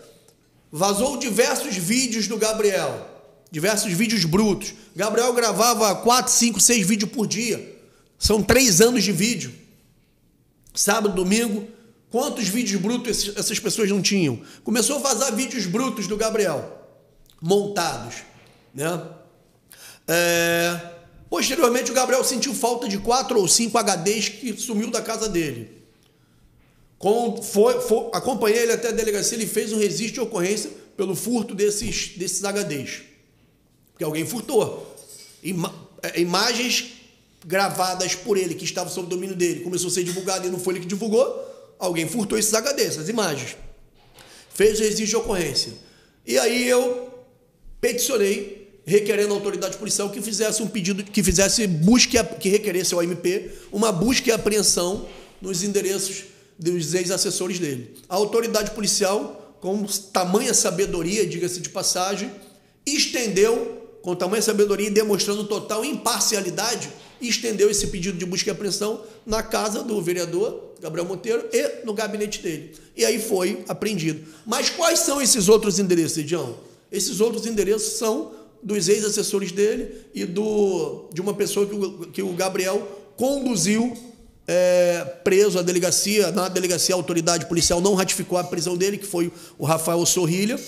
[0.70, 3.08] Vazou diversos vídeos do Gabriel,
[3.50, 4.74] diversos vídeos brutos.
[4.94, 7.76] Gabriel gravava 4, 5, 6 vídeos por dia.
[8.18, 9.52] São três anos de vídeo.
[10.74, 11.66] Sábado, domingo,
[12.10, 14.40] quantos vídeos brutos essas pessoas não tinham?
[14.62, 16.86] Começou a vazar vídeos brutos do Gabriel,
[17.40, 18.16] montados.
[18.74, 19.02] Né?
[20.06, 20.98] É...
[21.28, 25.78] Posteriormente, o Gabriel sentiu falta de quatro ou cinco HDs que sumiu da casa dele.
[26.98, 31.14] Com, foi, foi, acompanhei ele até a delegacia, ele fez um registro de ocorrência pelo
[31.14, 33.02] furto desses, desses HDs.
[33.92, 34.96] Porque alguém furtou.
[35.42, 36.94] Ima, é, imagens
[37.44, 40.74] gravadas por ele, que estavam sob domínio dele, começou a ser divulgado e não foi
[40.74, 43.56] ele que divulgou, alguém furtou esses HDs, essas imagens.
[44.52, 45.72] Fez o registro de ocorrência.
[46.26, 47.07] E aí eu
[47.80, 53.02] peticionei, requerendo à autoridade policial que fizesse um pedido, que fizesse busca, que requeresse ao
[53.02, 55.06] MP uma busca e apreensão
[55.40, 56.24] nos endereços
[56.58, 57.94] dos ex-assessores dele.
[58.08, 62.30] A autoridade policial, com tamanha sabedoria, diga-se de passagem,
[62.86, 66.88] estendeu, com tamanha sabedoria e demonstrando total imparcialidade,
[67.20, 71.92] estendeu esse pedido de busca e apreensão na casa do vereador Gabriel Monteiro e no
[71.92, 72.74] gabinete dele.
[72.96, 74.24] E aí foi apreendido.
[74.46, 76.56] Mas quais são esses outros endereços, Edião?
[76.90, 78.32] Esses outros endereços são
[78.62, 82.86] dos ex-assessores dele e do, de uma pessoa que o, que o Gabriel
[83.16, 83.96] conduziu
[84.46, 86.32] é, preso à delegacia.
[86.32, 90.58] Na delegacia, a autoridade policial não ratificou a prisão dele, que foi o Rafael Sorrilha,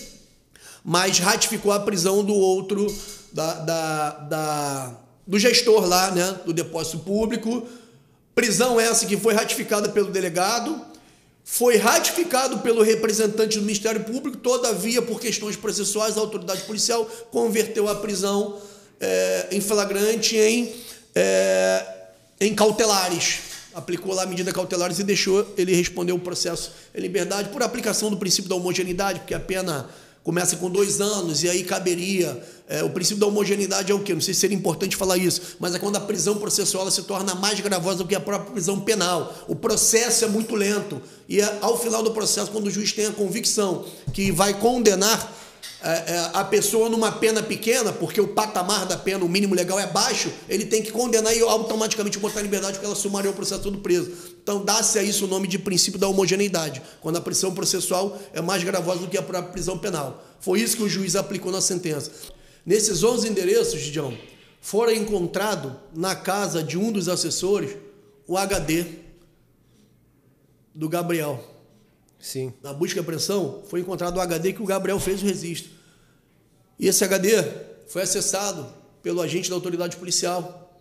[0.84, 2.86] mas ratificou a prisão do outro,
[3.32, 7.66] da, da, da do gestor lá, né, do depósito público.
[8.34, 10.80] Prisão essa que foi ratificada pelo delegado,
[11.44, 17.88] foi ratificado pelo representante do Ministério Público, todavia, por questões processuais, a autoridade policial converteu
[17.88, 18.60] a prisão
[19.00, 20.72] é, em flagrante em,
[21.14, 21.84] é,
[22.40, 23.40] em cautelares.
[23.74, 28.10] Aplicou lá a medida cautelares e deixou ele responder o processo em liberdade por aplicação
[28.10, 29.88] do princípio da homogeneidade, porque a pena
[30.22, 32.42] começa com dois anos e aí caberia.
[32.68, 34.14] É, o princípio da homogeneidade é o quê?
[34.14, 37.34] Não sei se seria importante falar isso, mas é quando a prisão processual se torna
[37.34, 39.34] mais gravosa do que a própria prisão penal.
[39.48, 43.06] O processo é muito lento e é, ao final do processo, quando o juiz tem
[43.06, 45.39] a convicção que vai condenar
[46.34, 50.30] a pessoa numa pena pequena, porque o patamar da pena, o mínimo legal é baixo,
[50.48, 53.78] ele tem que condenar e automaticamente botar em liberdade porque ela sumariou o processo todo
[53.78, 54.12] preso.
[54.42, 58.40] Então dá-se a isso o nome de princípio da homogeneidade, quando a prisão processual é
[58.40, 60.22] mais gravosa do que a própria prisão penal.
[60.38, 62.10] Foi isso que o juiz aplicou na sentença.
[62.64, 64.16] Nesses 11 endereços, Gidião,
[64.60, 67.76] fora encontrado na casa de um dos assessores
[68.26, 68.84] o HD
[70.74, 71.42] do Gabriel.
[72.20, 72.52] Sim.
[72.62, 75.70] Na busca e apreensão, foi encontrado o HD que o Gabriel fez o registro.
[76.78, 77.42] E esse HD
[77.88, 80.78] foi acessado pelo agente da autoridade policial,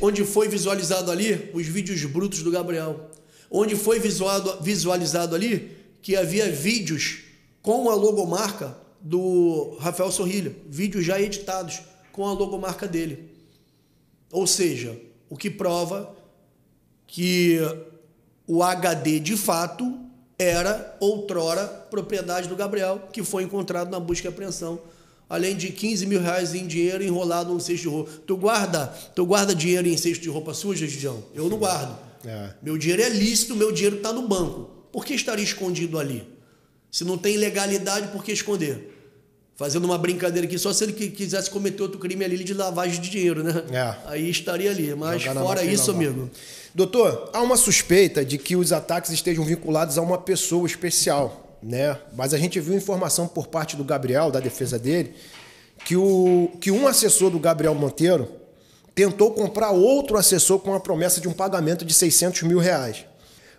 [0.00, 3.10] onde foi visualizado ali os vídeos brutos do Gabriel,
[3.50, 7.24] onde foi visualizado ali que havia vídeos
[7.60, 11.80] com a logomarca do Rafael Sorrilha, vídeos já editados
[12.12, 13.30] com a logomarca dele.
[14.30, 14.98] Ou seja,
[15.28, 16.16] o que prova
[17.06, 17.58] que
[18.48, 20.00] o HD de fato
[20.38, 24.80] era outrora propriedade do Gabriel, que foi encontrado na busca e apreensão.
[25.28, 28.10] Além de 15 mil reais em dinheiro enrolado num cesto de roupa.
[28.26, 31.22] Tu guarda, tu guarda dinheiro em cesto de roupa suja, Gidião?
[31.34, 31.98] Eu não guardo.
[32.24, 32.54] É.
[32.62, 34.70] Meu dinheiro é lícito, meu dinheiro está no banco.
[34.90, 36.26] Por que estaria escondido ali?
[36.90, 38.97] Se não tem legalidade, por que esconder?
[39.58, 43.10] Fazendo uma brincadeira aqui, só se ele quisesse cometer outro crime ali de lavagem de
[43.10, 43.64] dinheiro, né?
[43.72, 44.08] É.
[44.08, 44.94] Aí estaria ali.
[44.94, 46.30] Mas fora isso, amigo.
[46.72, 51.98] Doutor, há uma suspeita de que os ataques estejam vinculados a uma pessoa especial, né?
[52.16, 55.12] Mas a gente viu informação por parte do Gabriel, da defesa dele,
[55.84, 58.28] que, o, que um assessor do Gabriel Monteiro
[58.94, 63.06] tentou comprar outro assessor com a promessa de um pagamento de 600 mil reais.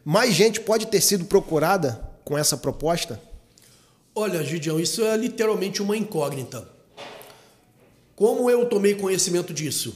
[0.05, 3.19] Mais gente pode ter sido procurada com essa proposta?
[4.21, 6.67] Olha, Gidião, isso é literalmente uma incógnita.
[8.17, 9.95] Como eu tomei conhecimento disso?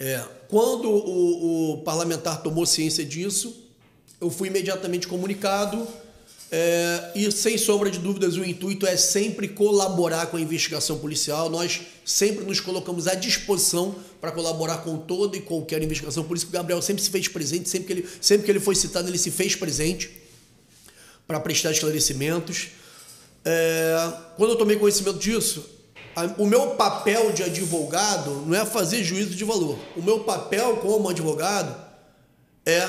[0.00, 3.68] É, quando o, o, parlamentar tomou ciência disso,
[4.18, 5.86] eu fui imediatamente comunicado
[6.50, 11.50] é, e, sem sombra de dúvidas, o intuito é sempre colaborar com a investigação policial.
[11.50, 16.24] Nós sempre nos colocamos à disposição para colaborar com toda e qualquer investigação.
[16.24, 18.60] Por isso que o Gabriel sempre se fez presente, sempre que ele, sempre que ele
[18.60, 20.10] foi citado, ele se fez presente
[21.26, 22.68] para prestar esclarecimentos.
[23.44, 25.68] É, quando eu tomei conhecimento disso,
[26.38, 29.78] o meu papel de advogado não é fazer juízo de valor.
[29.96, 31.74] O meu papel como advogado
[32.64, 32.86] é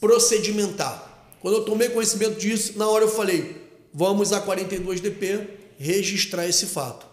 [0.00, 1.34] procedimentar.
[1.40, 3.56] Quando eu tomei conhecimento disso, na hora eu falei:
[3.92, 5.48] vamos a 42DP
[5.78, 7.06] registrar esse fato.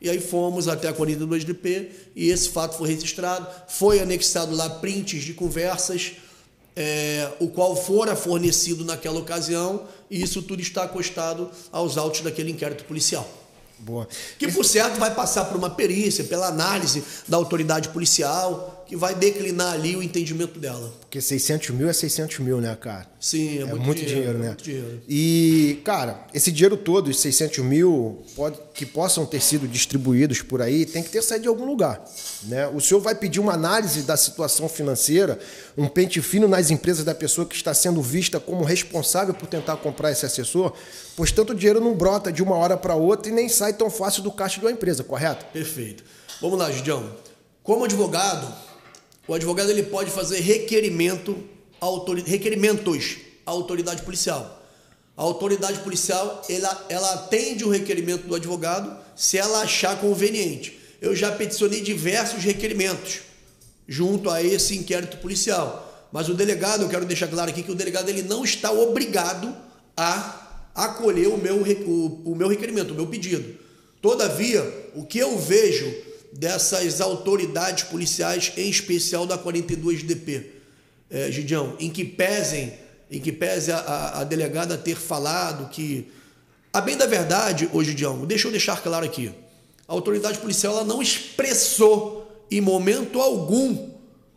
[0.00, 3.46] E aí fomos até a 42DP e esse fato foi registrado.
[3.68, 6.12] Foi anexado lá prints de conversas,
[6.80, 12.52] é, o qual fora fornecido naquela ocasião e isso tudo está acostado aos autos daquele
[12.52, 13.28] inquérito policial.
[13.80, 14.06] Boa.
[14.38, 19.14] Que, por certo, vai passar por uma perícia, pela análise da autoridade policial, que vai
[19.14, 20.90] declinar ali o entendimento dela.
[21.00, 23.06] Porque 600 mil é 600 mil, né, cara?
[23.20, 24.44] Sim, é, é muito, muito, dinheiro, dinheiro né?
[24.44, 25.02] É muito dinheiro.
[25.06, 30.62] E, cara, esse dinheiro todo, os 600 mil, pode, que possam ter sido distribuídos por
[30.62, 32.02] aí, tem que ter saído de algum lugar.
[32.44, 32.66] Né?
[32.68, 35.38] O senhor vai pedir uma análise da situação financeira,
[35.76, 39.76] um pente fino nas empresas da pessoa que está sendo vista como responsável por tentar
[39.76, 40.72] comprar esse assessor,
[41.14, 44.22] pois tanto dinheiro não brota de uma hora para outra e nem sai tão fácil
[44.22, 45.44] do caixa de uma empresa, correto?
[45.52, 46.04] Perfeito.
[46.40, 47.04] Vamos lá, Gidião.
[47.62, 48.50] Como advogado,
[49.28, 51.36] o advogado ele pode fazer requerimento,
[52.24, 54.64] requerimentos à autoridade policial.
[55.14, 60.78] A autoridade policial ela, ela atende o requerimento do advogado se ela achar conveniente.
[61.00, 63.20] Eu já peticionei diversos requerimentos
[63.86, 66.08] junto a esse inquérito policial.
[66.10, 69.54] Mas o delegado, eu quero deixar claro aqui que o delegado ele não está obrigado
[69.94, 73.58] a acolher o meu, o, o meu requerimento, o meu pedido.
[74.00, 74.62] Todavia,
[74.94, 76.07] o que eu vejo
[76.38, 80.44] dessas autoridades policiais, em especial da 42DP,
[81.10, 82.74] é, Gidião, em que pesem,
[83.10, 86.06] em que pese a, a, delegada ter falado que,
[86.72, 89.32] a bem da verdade, hoje, Gidião, deixa eu deixar claro aqui,
[89.88, 93.90] a autoridade policial ela não expressou em momento algum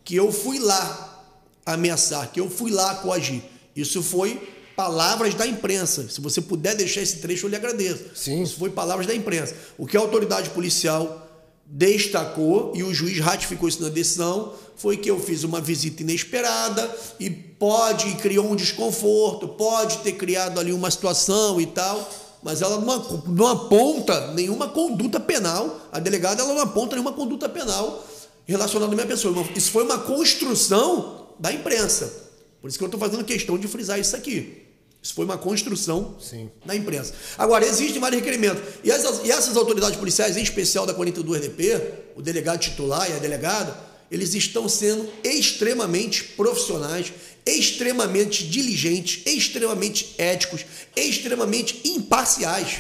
[0.04, 1.24] que eu fui lá
[1.64, 3.44] ameaçar, que eu fui lá coagir.
[3.76, 4.42] Isso foi
[4.76, 6.10] palavras da imprensa.
[6.10, 8.06] Se você puder deixar esse trecho, eu lhe agradeço.
[8.16, 8.42] Sim.
[8.42, 9.54] Isso foi palavras da imprensa.
[9.78, 11.28] O que a autoridade policial
[11.66, 16.90] destacou e o juiz ratificou isso na decisão foi que eu fiz uma visita inesperada
[17.20, 22.10] e pode e criou um desconforto, pode ter criado ali uma situação e tal,
[22.42, 25.80] mas ela não, não aponta nenhuma conduta penal.
[25.92, 28.04] A delegada ela não aponta nenhuma conduta penal
[28.48, 29.46] relacionada à minha pessoa.
[29.56, 32.12] Isso foi uma construção da imprensa.
[32.60, 34.61] Por isso que eu estou fazendo questão de frisar isso aqui.
[35.02, 36.52] Isso foi uma construção Sim.
[36.64, 37.14] na imprensa.
[37.38, 38.62] Agora, existem vários requerimentos.
[38.84, 41.82] E essas, e essas autoridades policiais, em especial da 42DP,
[42.16, 43.76] o delegado titular e a delegada,
[44.12, 47.12] eles estão sendo extremamente profissionais,
[47.44, 52.80] extremamente diligentes, extremamente éticos, extremamente imparciais.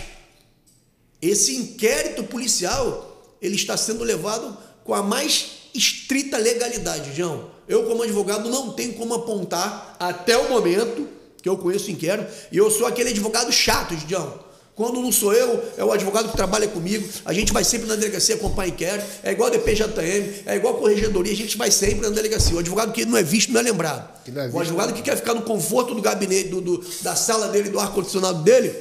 [1.19, 7.49] Esse inquérito policial, ele está sendo levado com a mais estrita legalidade, João.
[7.67, 12.31] Eu, como advogado, não tenho como apontar até o momento que eu conheço o inquérito,
[12.51, 14.51] e eu sou aquele advogado chato, João.
[14.73, 17.07] Quando não sou eu, é o advogado que trabalha comigo.
[17.25, 19.05] A gente vai sempre na delegacia acompanhar inquérito.
[19.21, 21.33] É igual a DPJM, é igual a corregedoria.
[21.33, 22.55] A gente vai sempre na delegacia.
[22.55, 24.09] O advogado que não é visto não é lembrado.
[24.27, 27.15] Não é visto, o advogado que quer ficar no conforto do gabinete, do, do da
[27.15, 28.73] sala dele, do ar-condicionado dele,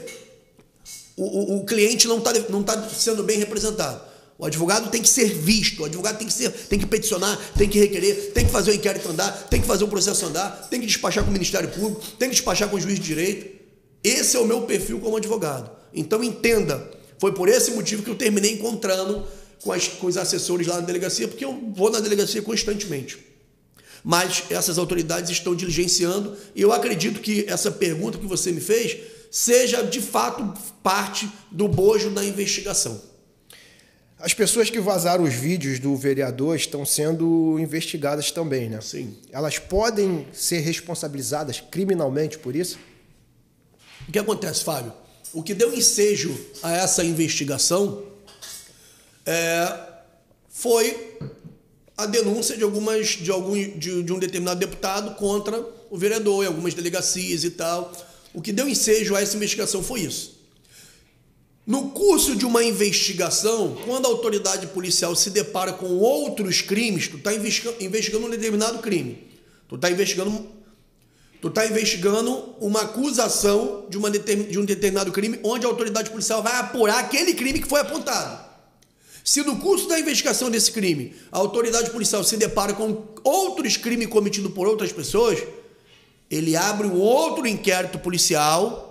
[1.17, 4.01] o, o, o cliente não está não tá sendo bem representado.
[4.41, 7.69] O advogado tem que ser visto, o advogado tem que ser, tem que peticionar, tem
[7.69, 10.81] que requerer, tem que fazer o inquérito andar, tem que fazer o processo andar, tem
[10.81, 13.61] que despachar com o Ministério Público, tem que despachar com o juiz de direito.
[14.03, 15.71] Esse é o meu perfil como advogado.
[15.93, 19.27] Então entenda, foi por esse motivo que eu terminei encontrando
[19.63, 23.19] com, as, com os assessores lá na delegacia, porque eu vou na delegacia constantemente.
[24.03, 28.97] Mas essas autoridades estão diligenciando e eu acredito que essa pergunta que você me fez
[29.31, 30.51] seja de fato
[30.83, 33.10] parte do bojo da investigação.
[34.21, 38.79] As pessoas que vazaram os vídeos do vereador estão sendo investigadas também, né?
[38.83, 39.17] Sim.
[39.33, 42.79] Elas podem ser responsabilizadas criminalmente por isso?
[44.07, 44.93] O que acontece, Fábio?
[45.33, 48.05] O que deu ensejo a essa investigação
[49.25, 49.79] é,
[50.51, 51.17] foi
[51.97, 56.47] a denúncia de algumas de algum de, de um determinado deputado contra o vereador em
[56.47, 57.91] algumas delegacias e tal.
[58.35, 60.40] O que deu ensejo a essa investigação foi isso.
[61.71, 67.17] No curso de uma investigação, quando a autoridade policial se depara com outros crimes, tu
[67.17, 69.31] está investigando um determinado crime.
[69.69, 70.49] Tu está investigando,
[71.41, 76.43] tu tá investigando uma acusação de, uma de um determinado crime, onde a autoridade policial
[76.43, 78.45] vai apurar aquele crime que foi apontado.
[79.23, 84.09] Se no curso da investigação desse crime a autoridade policial se depara com outros crimes
[84.09, 85.39] cometidos por outras pessoas,
[86.29, 88.90] ele abre um outro inquérito policial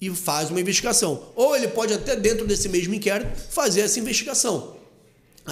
[0.00, 1.22] e faz uma investigação.
[1.34, 4.78] Ou ele pode até dentro desse mesmo inquérito fazer essa investigação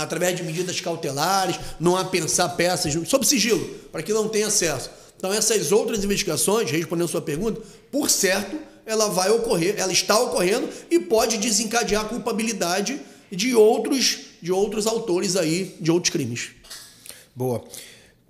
[0.02, 4.90] através de medidas cautelares, não apensar peças sob sigilo, para que não tenha acesso.
[5.16, 10.68] Então essas outras investigações, respondendo sua pergunta, por certo, ela vai ocorrer, ela está ocorrendo
[10.90, 16.50] e pode desencadear a culpabilidade de outros de outros autores aí de outros crimes.
[17.34, 17.64] Boa.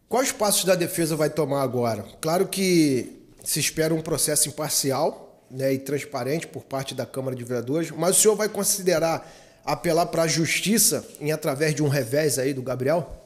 [0.08, 2.06] Quais passos da defesa vai tomar agora?
[2.20, 3.12] Claro que
[3.44, 8.18] se espera um processo imparcial, né, e transparente por parte da Câmara de Vereadores, mas
[8.18, 9.30] o senhor vai considerar
[9.64, 13.24] apelar para a justiça em através de um revés aí do Gabriel?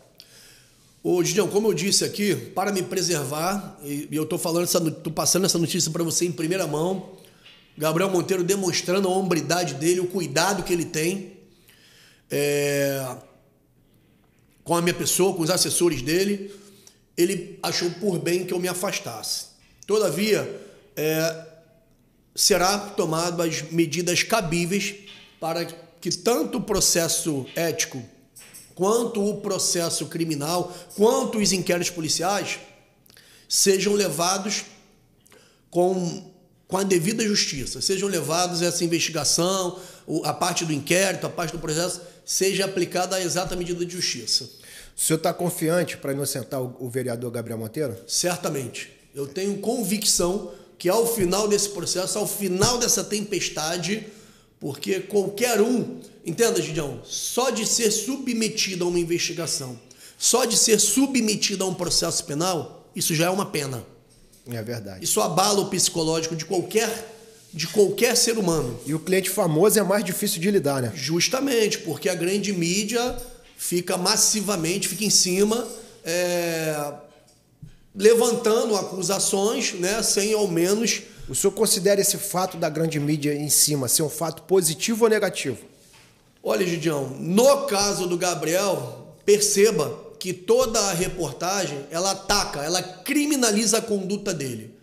[1.02, 5.46] Ô, Gideão, como eu disse aqui, para me preservar, e eu estou falando, estou passando
[5.46, 7.10] essa notícia para você em primeira mão,
[7.76, 11.38] Gabriel Monteiro demonstrando a hombridade dele, o cuidado que ele tem
[12.30, 13.16] é,
[14.62, 16.54] com a minha pessoa, com os assessores dele,
[17.16, 19.46] ele achou por bem que eu me afastasse.
[19.86, 20.60] Todavia,
[20.96, 21.46] é,
[22.34, 24.94] será tomado as medidas cabíveis
[25.38, 25.64] para
[26.00, 28.02] que tanto o processo ético
[28.74, 32.58] quanto o processo criminal, quanto os inquéritos policiais
[33.46, 34.64] sejam levados
[35.70, 36.32] com,
[36.66, 39.78] com a devida justiça, sejam levados essa investigação,
[40.24, 44.44] a parte do inquérito, a parte do processo, seja aplicada a exata medida de justiça.
[44.96, 47.96] O senhor está confiante para inocentar o vereador Gabriel Monteiro?
[48.06, 48.90] Certamente.
[49.14, 54.06] Eu tenho convicção que ao final desse processo, ao final dessa tempestade,
[54.58, 59.78] porque qualquer um, entenda, Gideão, só de ser submetido a uma investigação,
[60.18, 63.84] só de ser submetido a um processo penal, isso já é uma pena.
[64.50, 65.04] É verdade.
[65.04, 67.18] Isso abala o psicológico de qualquer
[67.52, 68.78] de qualquer ser humano.
[68.86, 70.92] E o cliente famoso é mais difícil de lidar, né?
[70.94, 73.16] Justamente, porque a grande mídia
[73.58, 75.66] fica massivamente, fica em cima,
[76.04, 76.92] é,
[77.94, 81.02] levantando acusações, né, sem ao menos.
[81.28, 85.10] O senhor considera esse fato da grande mídia em cima ser um fato positivo ou
[85.10, 85.58] negativo?
[86.42, 93.78] Olha, Gidião, no caso do Gabriel, perceba que toda a reportagem ela ataca, ela criminaliza
[93.78, 94.74] a conduta dele.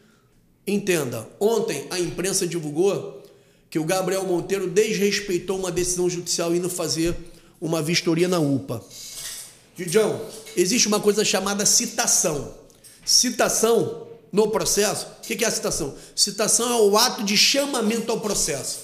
[0.66, 3.24] Entenda, ontem a imprensa divulgou
[3.70, 7.16] que o Gabriel Monteiro desrespeitou uma decisão judicial indo fazer
[7.60, 8.84] uma vistoria na UPA.
[9.76, 10.22] Gidião,
[10.56, 12.54] existe uma coisa chamada citação.
[13.08, 15.96] Citação no processo, o que é a citação?
[16.14, 18.80] Citação é o ato de chamamento ao processo.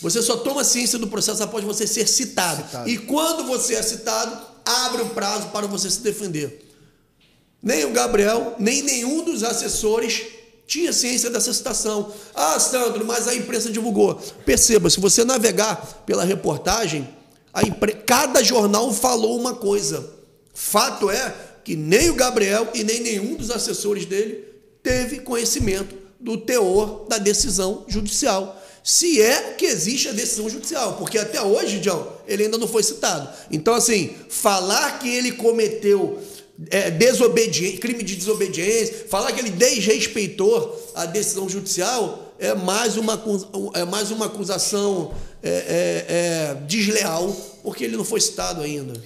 [0.00, 2.62] Você só toma ciência do processo após você ser citado.
[2.64, 2.88] citado.
[2.88, 6.64] E quando você é citado, abre o prazo para você se defender.
[7.60, 10.22] Nem o Gabriel, nem nenhum dos assessores
[10.64, 12.12] tinha ciência dessa citação.
[12.32, 14.14] Ah, Sandro, mas a imprensa divulgou.
[14.44, 17.08] Perceba, se você navegar pela reportagem,
[17.64, 17.94] impre...
[17.94, 20.08] cada jornal falou uma coisa.
[20.54, 21.34] Fato é
[21.66, 24.44] que nem o Gabriel e nem nenhum dos assessores dele
[24.84, 28.62] teve conhecimento do teor da decisão judicial.
[28.84, 32.84] Se é que existe a decisão judicial, porque até hoje, John, ele ainda não foi
[32.84, 33.28] citado.
[33.50, 36.22] Então, assim, falar que ele cometeu
[36.70, 43.20] é, desobediência, crime de desobediência, falar que ele desrespeitou a decisão judicial é mais uma,
[43.74, 45.12] é mais uma acusação
[45.42, 47.28] é, é, é, desleal,
[47.64, 49.02] porque ele não foi citado ainda.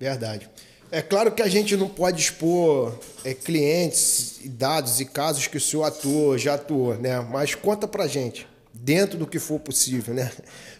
[0.00, 0.48] Verdade.
[0.94, 5.60] É claro que a gente não pode expor é, clientes, dados e casos que o
[5.60, 7.18] senhor atuou, já atuou, né?
[7.18, 10.30] Mas conta pra gente, dentro do que for possível, né?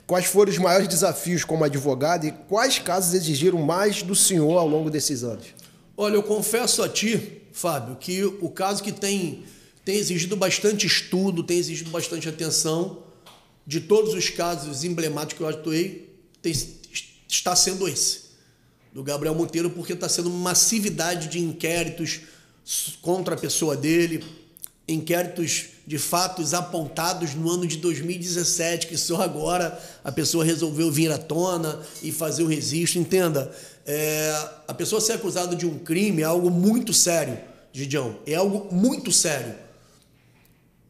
[0.06, 4.68] Quais foram os maiores desafios como advogado e quais casos exigiram mais do senhor ao
[4.68, 5.46] longo desses anos?
[5.96, 9.42] Olha, eu confesso a ti, Fábio, que o caso que tem,
[9.84, 13.02] tem exigido bastante estudo, tem exigido bastante atenção,
[13.66, 16.08] de todos os casos emblemáticos que eu atuei,
[16.40, 16.52] tem,
[17.28, 18.23] está sendo esse,
[18.94, 22.20] do Gabriel Monteiro, porque está sendo massividade de inquéritos
[23.02, 24.24] contra a pessoa dele,
[24.86, 31.10] inquéritos de fatos apontados no ano de 2017, que só agora a pessoa resolveu vir
[31.10, 33.00] à tona e fazer o registro.
[33.00, 33.52] Entenda,
[33.84, 34.32] é,
[34.68, 37.36] a pessoa ser acusada de um crime é algo muito sério,
[37.72, 38.16] Gidião.
[38.24, 39.56] É algo muito sério.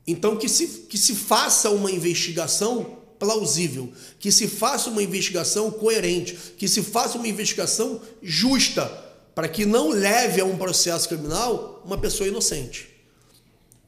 [0.07, 6.37] Então, que se, que se faça uma investigação plausível, que se faça uma investigação coerente,
[6.59, 8.85] que se faça uma investigação justa,
[9.35, 12.94] para que não leve a um processo criminal uma pessoa inocente.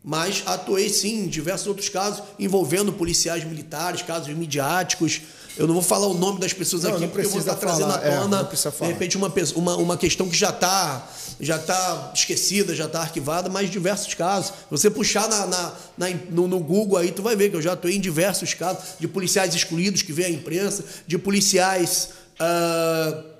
[0.09, 5.21] Mas atuei sim em diversos outros casos envolvendo policiais militares, casos midiáticos,
[5.57, 7.57] eu não vou falar o nome das pessoas não, aqui, não porque eu vou estar
[7.57, 11.09] trazendo à tona, é, de repente, uma, uma, uma questão que já está
[11.41, 14.53] já tá esquecida, já está arquivada, mas diversos casos.
[14.71, 17.75] Você puxar na, na, na no, no, Google aí, tu vai ver que eu já
[17.75, 22.11] estou em diversos casos de policiais excluídos que vê a imprensa, de policiais.
[22.41, 23.36] Uh,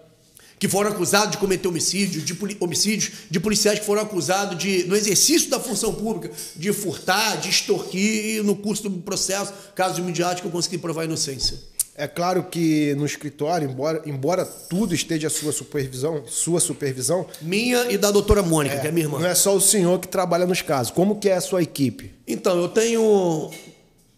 [0.59, 4.97] que foram acusados de cometer homicídio, de homicídios, de policiais que foram acusados de, no
[4.97, 10.49] exercício da função pública, de furtar, de extorquir, e no curso do processo, caso midiático,
[10.49, 11.59] eu consegui provar a inocência.
[11.99, 17.27] É claro que no escritório, embora, embora tudo esteja à sua supervisão, sua supervisão.
[17.41, 19.19] Minha e da doutora Mônica, é, que é minha irmã.
[19.19, 20.93] Não é só o senhor que trabalha nos casos.
[20.93, 22.13] Como que é a sua equipe?
[22.29, 23.51] Então, eu tenho.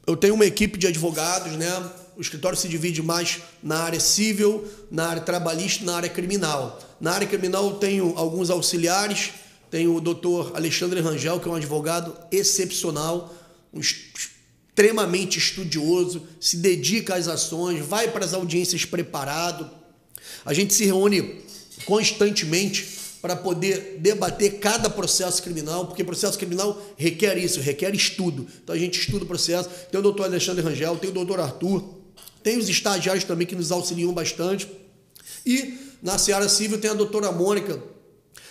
[0.04, 1.70] Eu tenho uma equipe de advogados, né?
[2.18, 6.76] O escritório se divide mais na área civil, na área trabalhista na área criminal.
[7.00, 9.30] Na área criminal eu tenho alguns auxiliares,
[9.70, 13.32] tenho o doutor Alexandre Rangel, que é um advogado excepcional,
[13.72, 19.70] um extremamente estudioso, se dedica às ações, vai para as audiências preparado.
[20.44, 21.44] A gente se reúne
[21.84, 28.44] constantemente para poder debater cada processo criminal, porque processo criminal requer isso, requer estudo.
[28.62, 29.70] Então a gente estuda o processo.
[29.88, 31.97] Tem o doutor Alexandre Rangel, tem o doutor Arthur,
[32.42, 34.68] tem os estagiários também que nos auxiliam bastante.
[35.44, 37.80] E na Seara Civil tem a doutora Mônica,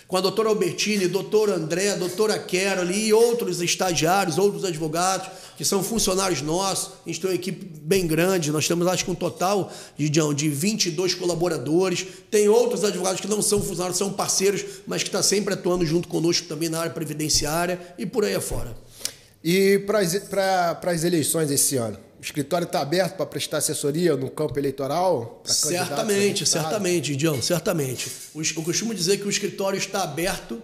[0.06, 5.82] com a doutora Albertine, doutor André, doutora Carol e outros estagiários, outros advogados, que são
[5.82, 6.94] funcionários nossos.
[7.04, 10.48] A gente tem uma equipe bem grande, nós temos acho que um total de, de
[10.48, 12.06] 22 colaboradores.
[12.30, 15.84] Tem outros advogados que não são funcionários, são parceiros, mas que estão tá sempre atuando
[15.84, 18.74] junto conosco também na área previdenciária e por aí afora.
[19.44, 22.07] E para as eleições esse ano?
[22.18, 25.40] O escritório está aberto para prestar assessoria no campo eleitoral?
[25.44, 28.10] Certamente, certamente, Dião, certamente.
[28.34, 30.60] Eu costumo dizer que o escritório está aberto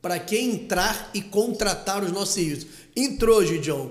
[0.00, 2.66] para quem entrar e contratar os nossos serviços.
[2.94, 3.90] Entrou, Gidião,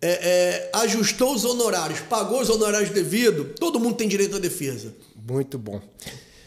[0.00, 4.94] é, é, ajustou os honorários, pagou os honorários devido, todo mundo tem direito à defesa.
[5.16, 5.82] Muito bom.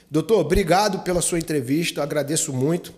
[0.10, 2.94] Doutor, obrigado pela sua entrevista, agradeço muito.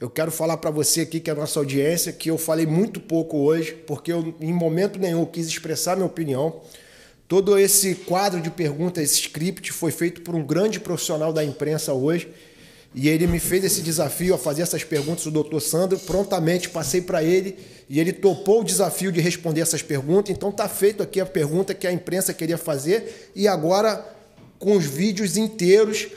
[0.00, 2.98] Eu quero falar para você aqui, que é a nossa audiência, que eu falei muito
[2.98, 6.62] pouco hoje, porque eu, em momento nenhum, quis expressar minha opinião.
[7.28, 11.92] Todo esse quadro de perguntas, esse script, foi feito por um grande profissional da imprensa
[11.92, 12.28] hoje.
[12.94, 15.98] E ele me fez esse desafio a fazer essas perguntas, o doutor Sandro.
[15.98, 20.34] Prontamente passei para ele e ele topou o desafio de responder essas perguntas.
[20.34, 23.30] Então tá feito aqui a pergunta que a imprensa queria fazer.
[23.36, 24.02] E agora,
[24.58, 26.08] com os vídeos inteiros,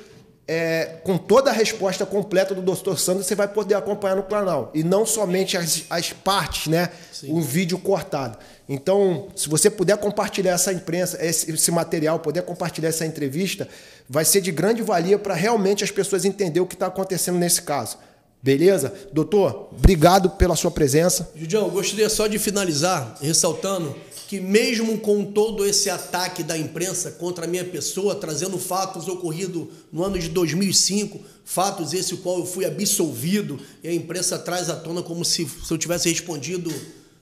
[0.48, 2.98] é, com toda a resposta completa do Dr.
[2.98, 4.72] Sandro, você vai poder acompanhar no canal.
[4.74, 6.90] E não somente as, as partes, né?
[7.12, 7.32] Sim.
[7.32, 8.38] Um vídeo cortado.
[8.68, 13.68] Então, se você puder compartilhar essa imprensa, esse, esse material, puder compartilhar essa entrevista,
[14.10, 17.62] vai ser de grande valia para realmente as pessoas entenderem o que está acontecendo nesse
[17.62, 17.98] caso.
[18.42, 18.94] Beleza?
[19.14, 21.32] Doutor, obrigado pela sua presença.
[21.34, 23.96] Judião, gostaria só de finalizar ressaltando
[24.34, 29.68] que mesmo com todo esse ataque da imprensa contra a minha pessoa, trazendo fatos ocorridos
[29.92, 34.76] no ano de 2005, fatos esse qual eu fui absolvido, e a imprensa traz à
[34.76, 36.74] tona como se, se eu tivesse respondido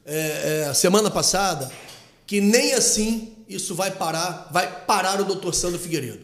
[0.05, 1.70] é, é, semana passada,
[2.26, 6.24] que nem assim isso vai parar, vai parar o doutor Sandro Figueiredo.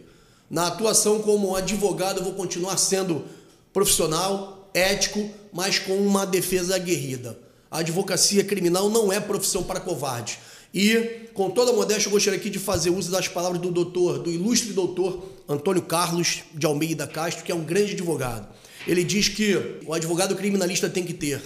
[0.50, 3.26] Na atuação como advogado, eu vou continuar sendo
[3.74, 7.38] profissional, ético, mas com uma defesa aguerrida.
[7.70, 10.47] A advocacia criminal não é profissão para covardes.
[10.74, 14.20] E, com toda a modéstia, eu gostaria aqui de fazer uso das palavras do doutor,
[14.20, 18.48] do ilustre doutor Antônio Carlos de Almeida Castro, que é um grande advogado.
[18.86, 21.42] Ele diz que o advogado criminalista tem que ter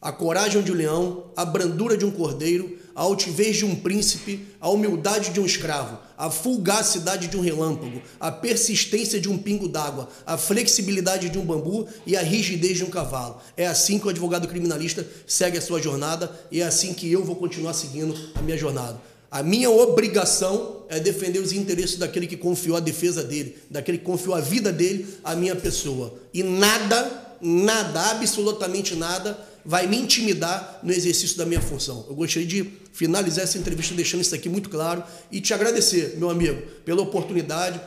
[0.00, 4.46] a coragem de um leão, a brandura de um cordeiro, a altivez de um príncipe,
[4.58, 9.68] a humildade de um escravo, a fulgacidade de um relâmpago, a persistência de um pingo
[9.68, 13.38] d'água, a flexibilidade de um bambu e a rigidez de um cavalo.
[13.54, 17.22] É assim que o advogado criminalista segue a sua jornada e é assim que eu
[17.22, 18.98] vou continuar seguindo a minha jornada.
[19.30, 24.04] A minha obrigação é defender os interesses daquele que confiou a defesa dele, daquele que
[24.04, 26.14] confiou a vida dele à minha pessoa.
[26.32, 29.36] E nada, nada, absolutamente nada
[29.66, 32.06] vai me intimidar no exercício da minha função.
[32.08, 36.30] Eu gostaria de finalizar essa entrevista deixando isso aqui muito claro e te agradecer, meu
[36.30, 37.80] amigo, pela oportunidade.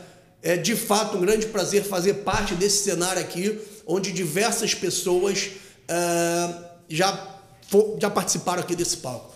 [0.43, 3.57] É de fato um grande prazer fazer parte desse cenário aqui,
[3.87, 5.51] onde diversas pessoas
[5.89, 7.39] uh, já,
[7.99, 9.33] já participaram aqui desse palco.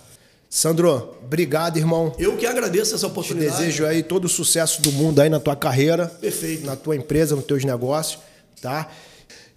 [0.49, 2.13] Sandro, obrigado, irmão.
[2.19, 3.55] Eu que agradeço essa oportunidade.
[3.55, 6.07] Te desejo aí todo o sucesso do mundo aí na tua carreira.
[6.07, 6.65] Perfeito.
[6.65, 8.19] Na tua empresa, nos teus negócios,
[8.61, 8.89] tá?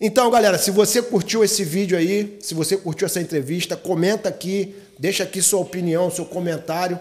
[0.01, 4.75] Então, galera, se você curtiu esse vídeo aí, se você curtiu essa entrevista, comenta aqui,
[4.99, 6.99] deixa aqui sua opinião, seu comentário.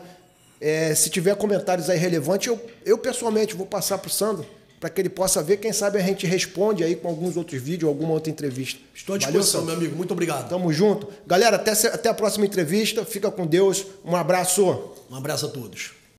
[0.61, 4.45] É, se tiver comentários aí relevantes, eu, eu pessoalmente vou passar para o Sandro
[4.79, 5.57] para que ele possa ver.
[5.57, 8.79] Quem sabe a gente responde aí com alguns outros vídeos, alguma outra entrevista.
[8.93, 9.97] Estou à disposição, Valeu, meu amigo.
[9.97, 10.47] Muito obrigado.
[10.47, 11.07] Tamo junto.
[11.25, 13.03] Galera, até, até a próxima entrevista.
[13.03, 13.85] Fica com Deus.
[14.03, 14.93] Um abraço.
[15.09, 16.04] Um abraço a todos.